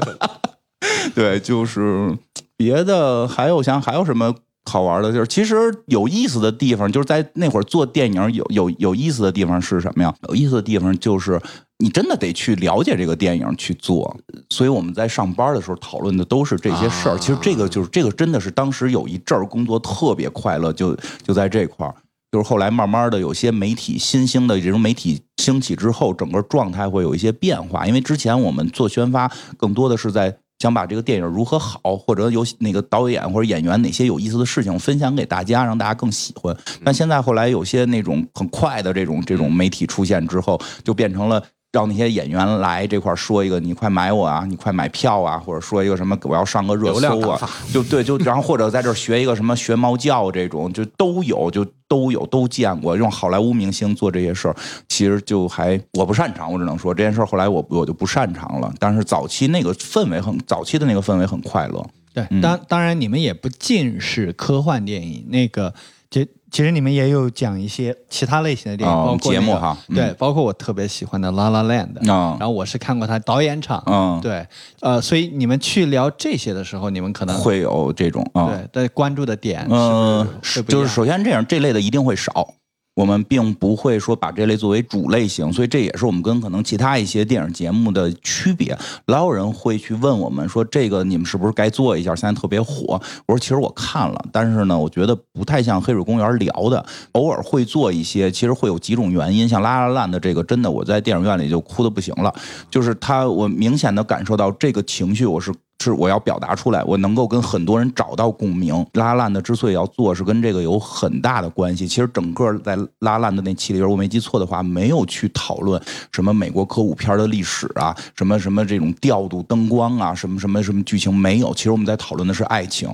[1.15, 2.17] 对，就是
[2.57, 5.13] 别的还有想还有什么好玩的？
[5.13, 5.57] 就是其实
[5.87, 10.15] 有意思的地方，就是在那会儿做电影有有有意思的地方是什么呀？
[10.29, 11.41] 有意思的地方就是
[11.79, 14.15] 你真的得去了解这个电影去做。
[14.51, 17.13] 所以我们在上班的时候讨论的都是这些事儿。
[17.13, 21.95] 啊其实这个就是这个真的是当时有一阵儿工作特别快乐，就就在这块儿。
[22.31, 27.87] 就是后来慢慢的有些媒体新兴的这种媒体兴起之后，整个状态会有一些变化。
[27.87, 36.55] 因为之前我们做宣发，更多的是在想把这个电影如何好，或者有那个导演或者演员哪些有意思的事情分享给大家，让大家更喜欢。
[36.85, 41.43] 但现在后来有些那种很快的这种这种媒体出现之后，就变成了。
[41.71, 52.97] 让那些演员来这块儿说一个，你快买我啊，你快买票啊，或者说一个什么，我要上个热搜啊，就对，就然后或者在这儿学一个什么学猫叫这种，就都有，就都有都见过。
[52.97, 54.57] 用好莱坞明星做这些事儿，
[54.89, 58.73] 其实就还我不擅长，我只能说这件事儿后来我我就不擅长了。
[58.79, 61.87] 但是早期那个氛围很，早期的那个氛围很快乐。
[62.15, 65.75] 对，嗯当当然你们也不尽是科幻电影，那个
[66.11, 74.47] 其其实你们也有讲一些其他类型的电影，哦包括那个节目哈嗯对，包括我特别喜欢的《La La Land》，嗯然后我是看过他导演场，嗯，对，
[74.81, 78.47] 呃，所以你们去聊这些的时候，你们可能会有这种啊。
[78.47, 82.55] 对但关注的点是嗯不是就是首先这样，这类的一定会少。
[82.99, 88.77] 我们并不会说把这类作为主类型，所以这也是我们跟可能其他一些电影节目的区别。
[89.07, 92.13] 老有人会去问我们说：“这个你们是不是该做一下？
[92.17, 96.85] 现在特别火。”我说：“其实我看了，但是呢，我觉得不太像《黑水公园》聊的。
[97.13, 99.49] 偶尔会做一些，其实会有几种原因。
[99.49, 102.35] 像《拉拉烂》的这个，真的我在电影院里就哭的不行了。
[102.69, 108.85] 就是他，我明显的感受到这个情绪，我是是我要表达出来，我能够跟很多人找到共鸣。
[108.95, 111.87] 拉烂的之所以要做，是跟这个有很大的关系。
[111.87, 115.81] 其实整个在拉烂的那期里边，我没记错的话，没有去讨论
[116.13, 121.55] 什么美国科舞片的历史啊，什么什么这种调度、灯光啊，什么什么什么剧情没有。
[121.55, 122.89] 其实我们在讨论的是爱情。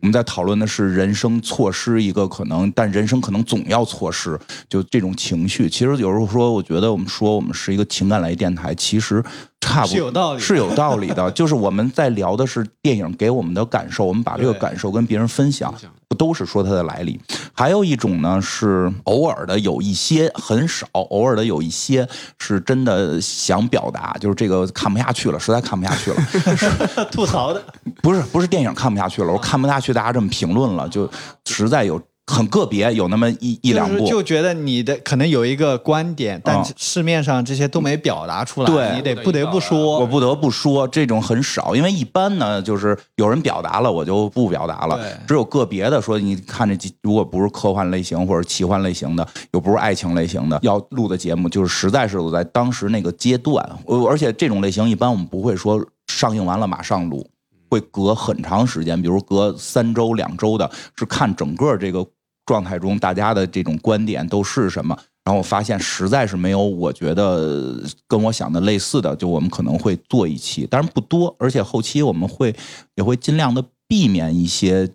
[0.00, 4.38] 我们在讨论的是人生错失一个可能，但人生可能总要错失，
[4.68, 5.68] 就这种情绪。
[5.68, 9.24] 其实有时候说，我觉得我们说我们是一个情感类电台，其实
[9.60, 11.30] 差不是有道理是有道理的。
[11.32, 15.74] 就是我们在聊的是电影给我们的感受，我们把这个感受跟别人分享，
[16.08, 17.20] 不都是说它的来历。
[17.52, 22.06] 还有一种呢是偶尔的有一些很少，偶尔的有一些
[22.38, 26.16] 是真的想表达，就是这个看不下去了，实在看不下去了。
[27.10, 27.62] 吐槽的，
[28.02, 31.10] 不是不是电影看不下去了，我看不下去大家这么评论了，就
[31.46, 36.64] 实在有很个别有那么一一两部，就是就觉得你的可能有一个观点，但嗯。
[36.76, 38.96] 市面上这些都没表达出来，对。
[38.96, 40.88] 你得不得不说，我不得不说。
[40.88, 44.96] 这种很少，因为一般呢就是有人表达了我就不表达了。
[44.96, 57.24] 对，只有个别的说你看这几如果不是科幻类型或者奇幻类型的，又不是爱情类型的要录的节目，就是实在是我在当时那个阶段，呃而且这种类型一般我们不会说上映完了马上录。
[57.68, 62.06] 会隔很长时间，比如隔三周、两周的，是看整个这个
[62.46, 64.96] 状态中大家的这种观点都是什么。
[65.24, 72.54] 然后我发现实在是没有我觉得跟我想的类似的，就我们可能会做一期，当然不多，而且后期我们会
[72.94, 74.88] 也会尽量的避免一些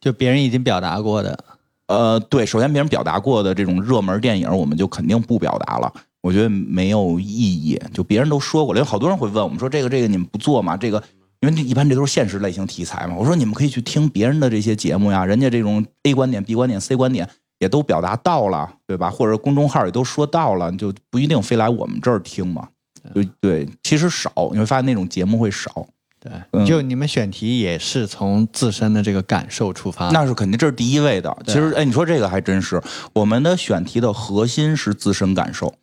[0.00, 1.44] 就别人已经表达过的，
[1.88, 5.92] 呃，对，首先别人表达过的这种热门电影，我们就肯定不表达了。
[6.20, 10.76] 我觉得没有意义，就别人都说过了，有好多人会问我们说这个这个你们不做吗？
[10.76, 11.02] 这个
[11.42, 13.14] 因为这一般这都是现实类型题材嘛。
[13.16, 17.28] 我说你们可以去听别人的这些节目呀，人家这种 A 观点、B 观点、C 观点
[17.58, 19.10] 也都表达到了，对吧？
[19.10, 22.68] 或者公众号也都说到了，就不一定非来我们这儿听嘛。
[23.12, 25.84] 对对，其实少，你会发现那种节目会少。
[26.20, 30.08] 对，嗯就你们选题也是从自身的这个感受出发。
[30.10, 31.36] 那是肯定，这是第一位的。
[31.44, 32.80] 其实，哎，你说这个还真是，
[33.14, 35.74] 我们的选题的核心是自身感受，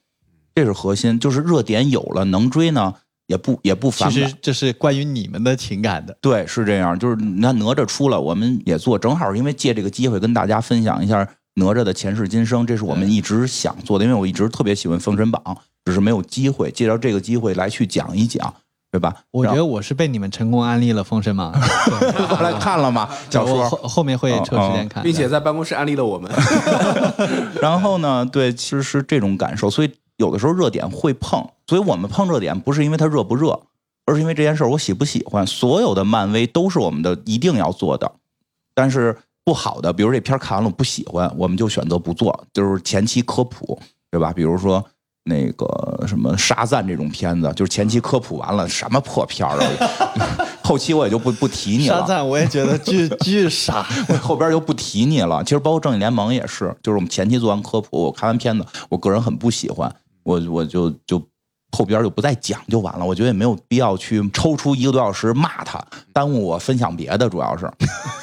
[0.56, 1.20] 这是核心。
[1.20, 2.94] 就是热点有了，能追呢
[3.30, 4.36] 也不也不其反感实。
[4.42, 6.18] 这是关于你们的情感的。
[6.20, 6.98] 对，是这样。
[6.98, 15.42] 就是那哪吒出了，我们也做，正好因为借这个机会跟大家分享一下哪吒的前世今生，这是我们一直想做的，因为我一直特别喜欢《封神榜》，
[15.86, 18.52] 只是没有机会，借着这个机会来去讲一讲，
[18.92, 19.14] 对吧？
[19.30, 21.54] 我觉得我是被你们成功安利了《封神榜》
[22.28, 23.08] 后 后来看了嘛？
[23.30, 26.32] 小我说后后面会抽时间看的，并且在办公室安利了我们。
[27.62, 33.60] 然后呢，对，其实是这种感受，所以有的时候热点会碰，所以我们碰热点不是因为它热不热，
[34.06, 35.46] 而是因为这件事儿我喜不喜欢。
[35.48, 38.12] 所有的漫威都是我们的一定要做的，
[38.76, 43.80] 但是不好的，比如这片儿看完了我不喜欢，我们就选择不做，就是前期科普，
[44.12, 44.32] 对吧？
[44.32, 44.86] 比如说。
[45.26, 49.68] 那个什么沙赞这种片子，就是前期科普完了，什么破片儿啊，
[50.64, 52.00] 后期我也就不不提你了。
[52.00, 53.86] 沙赞，我也觉得巨 巨傻。
[54.08, 55.44] 我 后边就不提你了。
[55.44, 59.94] 其实包括正义联盟也是，就是我们前期做完科普，我看完片子，我个人很不喜欢，
[60.30, 61.20] 我我就就
[61.72, 63.04] 后边就不再讲就完了。
[63.04, 67.72] 我觉得也没有必要去抽出一个多小时骂他，耽误我分享别的，主要是。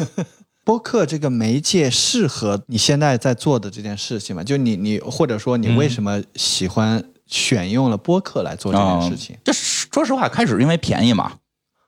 [0.63, 4.45] 播客这个媒介适合你现在在做的这件事情吗？
[4.45, 9.37] 就你你或者说你为什么喜欢选用了播客来做这件事情？
[9.43, 11.33] 这说实话，开始因为便宜嘛，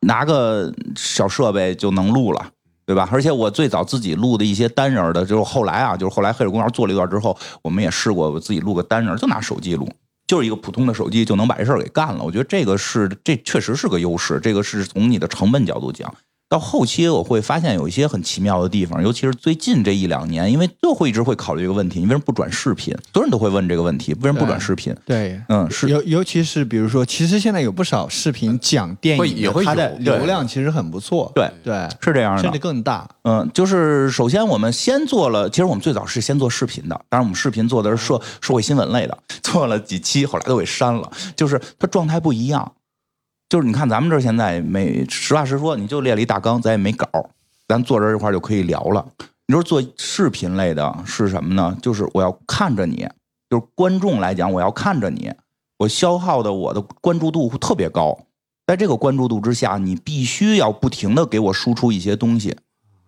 [0.00, 2.50] 拿个小设备就能录了。
[2.86, 3.06] 对吧？
[3.12, 9.86] 而且我最早自己录的一些单人儿的，就是后来啊，就是后来黑水公园做了一段之后，我们也试过我自己录个单人，就拿手机录，
[10.28, 12.22] 就是一个普通的手机就能把这事儿给干了。
[12.22, 16.14] 我觉得这个是这确实是个优势，这个是从你的成本角度讲。
[16.48, 22.94] 到后期我会发现有一些很奇妙的地方，尤其是最近这一两年，因为就会一直会考虑一个问题：你为什么不转视频？
[23.12, 24.94] 所有人都会问这个问题，为什么不转视频？
[25.04, 33.06] 对，嗯，是尤尤其是比如说，其实现在有不少视频讲电影，会也会它的流量其实很不错，对对，是这样的，甚至更大。
[33.24, 42.72] 嗯，就是首先我们先做了，其实我们最早是先做视频的，当然我们视频做的是社社会新闻类的，做了几期，后来都给删了，就是它状态不一样。
[43.48, 47.08] 就是你看咱们这现在没，实话实说，你就列了一大纲，咱也没稿，
[47.66, 49.06] 咱坐这儿一块就可以聊了。
[49.46, 51.76] 你说做视频类的是什么呢？
[51.80, 53.08] 就是我要看着你，
[53.48, 55.32] 就是观众来讲，我要看着你，
[55.78, 58.18] 我消耗的我的关注度特别高，
[58.66, 62.54] 在这个关注度之下，你必须要不停的给我输出一些东西。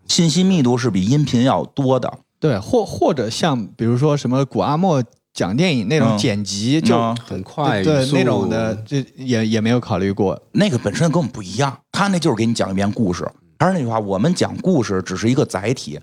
[0.06, 2.18] 信息密度是比音频要多的。
[2.38, 10.40] 对，或或者像比如说什么古阿莫讲电影那种嗯剪辑，就嗯很快，对那种的，这也也没有考虑过。
[10.52, 13.28] 那个本身跟我们不一样，他那就是给你讲一遍故事。
[13.58, 16.00] 还是那句话，我们讲故事只是一个载体，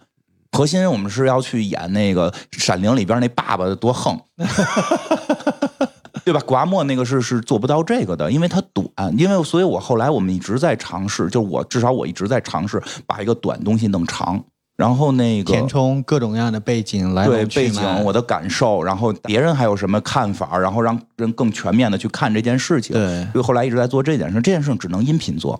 [0.51, 4.19] 核心我们是要去演那个《闪灵》里边那爸爸多横，
[6.23, 6.39] 对吧？
[6.45, 8.87] 古阿莫那个是是做不到这个的，因为它短。
[9.17, 14.43] 因为所以，我后来我们一直在尝试，就是我至少我一直在尝试把一个短东西弄长，
[14.77, 22.93] 然后那个填充各种各样的背景来对背景、我的感受，然后别人还有什么看法，然后让人更全面的去看这件事情。
[22.93, 25.59] 对所以后来一直在做这件事，这件事只能音频做。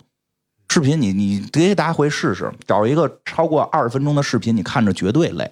[0.69, 5.49] 视频你你给大家回试试，找一个超过二十分钟的视频，你看着绝对累。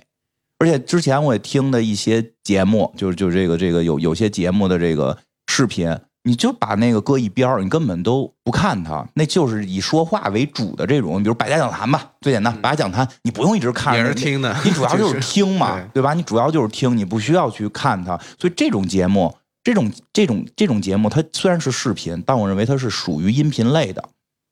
[0.60, 5.90] 而且之前我也听的一些节目，就是就这个这个有有些节目的这个视频，
[6.28, 16.16] 你就把那个搁一边儿，你根本都不看它，那就是以说话为主的这种，比如百家讲坛吧，最简单，百家讲坛你不用一直看着，也是听的你主要 就是听嘛，对对吧？
[16.16, 18.18] 你主要就是听，你不需要去看它。
[18.40, 19.32] 所以这种节目，
[19.64, 24.04] 这种这种这种节目，它虽然是视频，但我认为它是属于音频类的。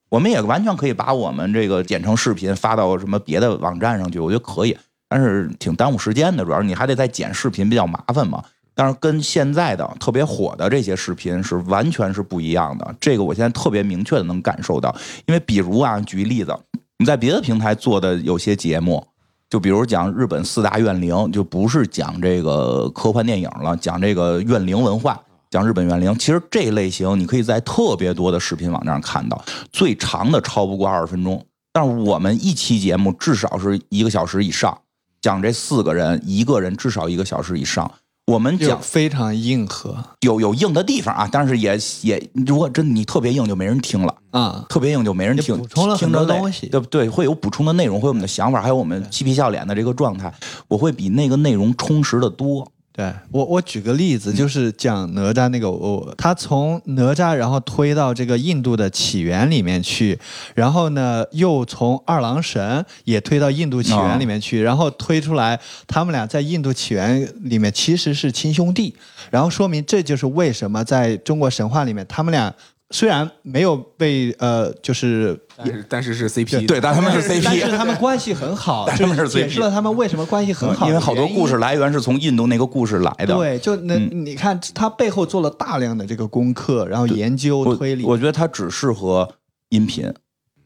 [0.10, 4.78] 我们也完全可以把我们这个剪成视频发到什么别的网站上去，我觉得可以，
[5.10, 8.44] 但是挺耽误时间的，主要是你还得再剪视频，比较麻烦嘛。
[8.76, 14.96] 但是跟现在的特别火的这些视频是完全是不一样的，这个我现在特别明确的能感受到。
[15.26, 16.58] 因为比如啊，举一例子，
[16.98, 19.06] 你在别的平台做的有些节目，
[19.50, 25.20] 就比如讲日本四大怨灵，就不是讲这个科幻电影了，讲这个怨灵文化，
[25.52, 26.18] 讲日本怨灵。
[26.18, 31.46] 其实这类型你可以在特别多的视频网站上看到，最长的超不过二十分钟。
[31.72, 34.76] 但是我们一期节目至少是一个小时以上，
[35.22, 37.92] 讲这四个人，一个人至少一个小时以上。
[38.26, 44.16] 我们讲非常硬核有有硬的地方啊，但是也也如果真你特别硬就没人听了。
[44.32, 44.66] 啊。
[44.70, 47.10] 特别硬就没人听，补充了很东西对不对？
[47.10, 50.34] 会有补充的内容，会有我们的想法，还有我们嬉皮笑脸的这个状态，
[50.70, 52.72] 我会比那个内容充实的多。
[52.96, 60.20] 对我，我举个例子，就是讲哪吒那个，我他从哪吒然后推到这个印度的起源里面去，
[60.54, 68.96] 然后呢又从二郎神也推到印度起源里面去，然后推出来他们俩在印度起源里面其实是亲兄弟，
[69.32, 72.54] 然后说明这就是为什么在中国神话里面他们俩
[72.94, 83.34] 虽然没有被呃就是但是但是是 CP，对，但他们是 CP，但是他们关系很好， 他们是 CP 解释了他们为什么关系很好因，为好多故事来源是从印度那个故事来的。
[83.36, 88.04] 对，就那、你看他背后做了大量的这个功课，然后研究推理。
[88.04, 89.28] 我觉得它只适合
[89.70, 90.14] 音频，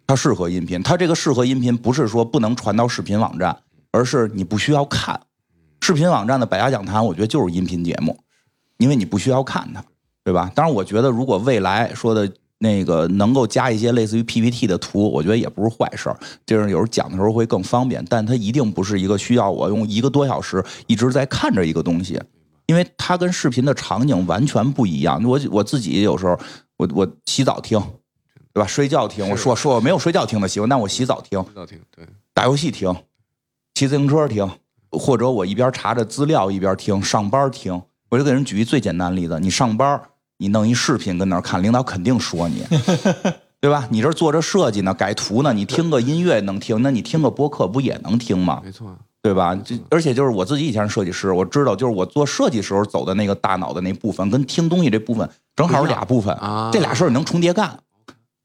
[0.05, 0.83] 它适合音频。
[0.83, 3.55] 它这个适合音频，不是说不能传到视频网站，
[3.91, 5.17] 而是你不需要看。
[5.79, 8.19] 视频网站的百家讲坛，我觉得就是音频节目，
[8.79, 9.81] 因为你不需要看它，
[10.27, 10.51] 对吧？
[10.53, 18.03] 当然，我觉得如果未来说的那个能够加一些类似于 PPT 的图，我觉得也不是坏事儿，这样有时候讲的时候会更方便。
[18.09, 22.21] 但它一定不是一个需要我用一个多小时一直在看着一个东西，
[22.65, 25.23] 因为它跟视频的场景完全不一样。
[25.23, 26.37] 我我自己有时候
[26.75, 27.81] 我我洗澡听，
[28.51, 28.67] 对吧？
[28.67, 29.29] 睡觉听。
[29.29, 32.93] 我说说我没有睡觉听的习惯，但我洗澡听，洗澡听对，打游戏听，
[33.75, 34.45] 骑自行车听，
[34.91, 37.81] 或者我一边查着资料一边听，上班听。
[38.09, 40.01] 我就给人举一最简单的例子：你上班，
[40.39, 42.63] 你弄一视频跟那儿看，领导肯定说你，
[43.59, 43.87] 对吧？
[43.89, 48.61] 你这做着设计呢，改图呢，你听个音乐能听，那你听个播客不也能听吗？
[48.63, 49.55] 没错，对吧？
[49.65, 57.79] 这而且就是我自己以前是设计师，我知道，就是我做设计时候走的那个大脑的那部分，跟听东西这部分正好是俩部分啊这俩事儿你能重叠干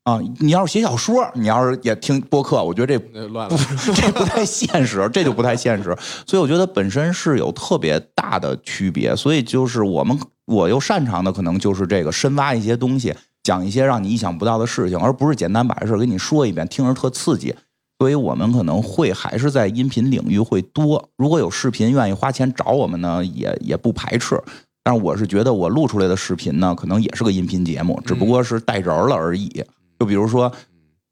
[0.05, 0.19] 啊。
[0.39, 3.57] 你要是写小说，你要是也听播客，我觉得这乱了。
[3.95, 5.97] 这不太现实，这就不太现实。
[6.27, 9.15] 所以我觉得本身是有特别大的区别。
[9.15, 17.55] 所以就是我们我又擅长的可能就是这个深挖一些东西，讲一些让你意想不到的事情，而不是简单把这事儿给你说一遍，听着特刺激。
[17.99, 21.09] 所以我们可能会还是在音频领域会多。
[21.17, 24.37] 如果有视频愿意花钱找我们呢，也也不排斥。
[24.83, 29.63] 但是我是觉得我录出来的视频呢，可能也是个音频节目，只不过是带人儿了而已。
[30.03, 30.53] 就比如说，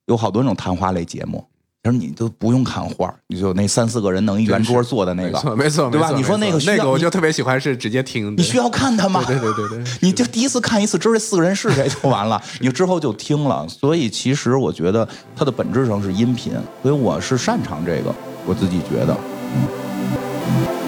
[0.06, 1.46] 有好多那种谈话类节目，
[1.84, 8.34] 其实你都不用看画，你就那三四个人能一圆桌坐的那个没错，个，没错，对吧你说那个那个，我就特别喜欢是直接听。
[8.36, 9.22] 你需要看他吗？
[9.24, 13.64] 对对对对对， 你就第一次看一次，知道这四个人是谁就完了，你之后就听了。
[13.68, 18.12] 所以其实我觉得它的本质上是音频，所以我是擅长这个，
[18.44, 19.16] 我自己觉得。
[19.54, 20.79] 嗯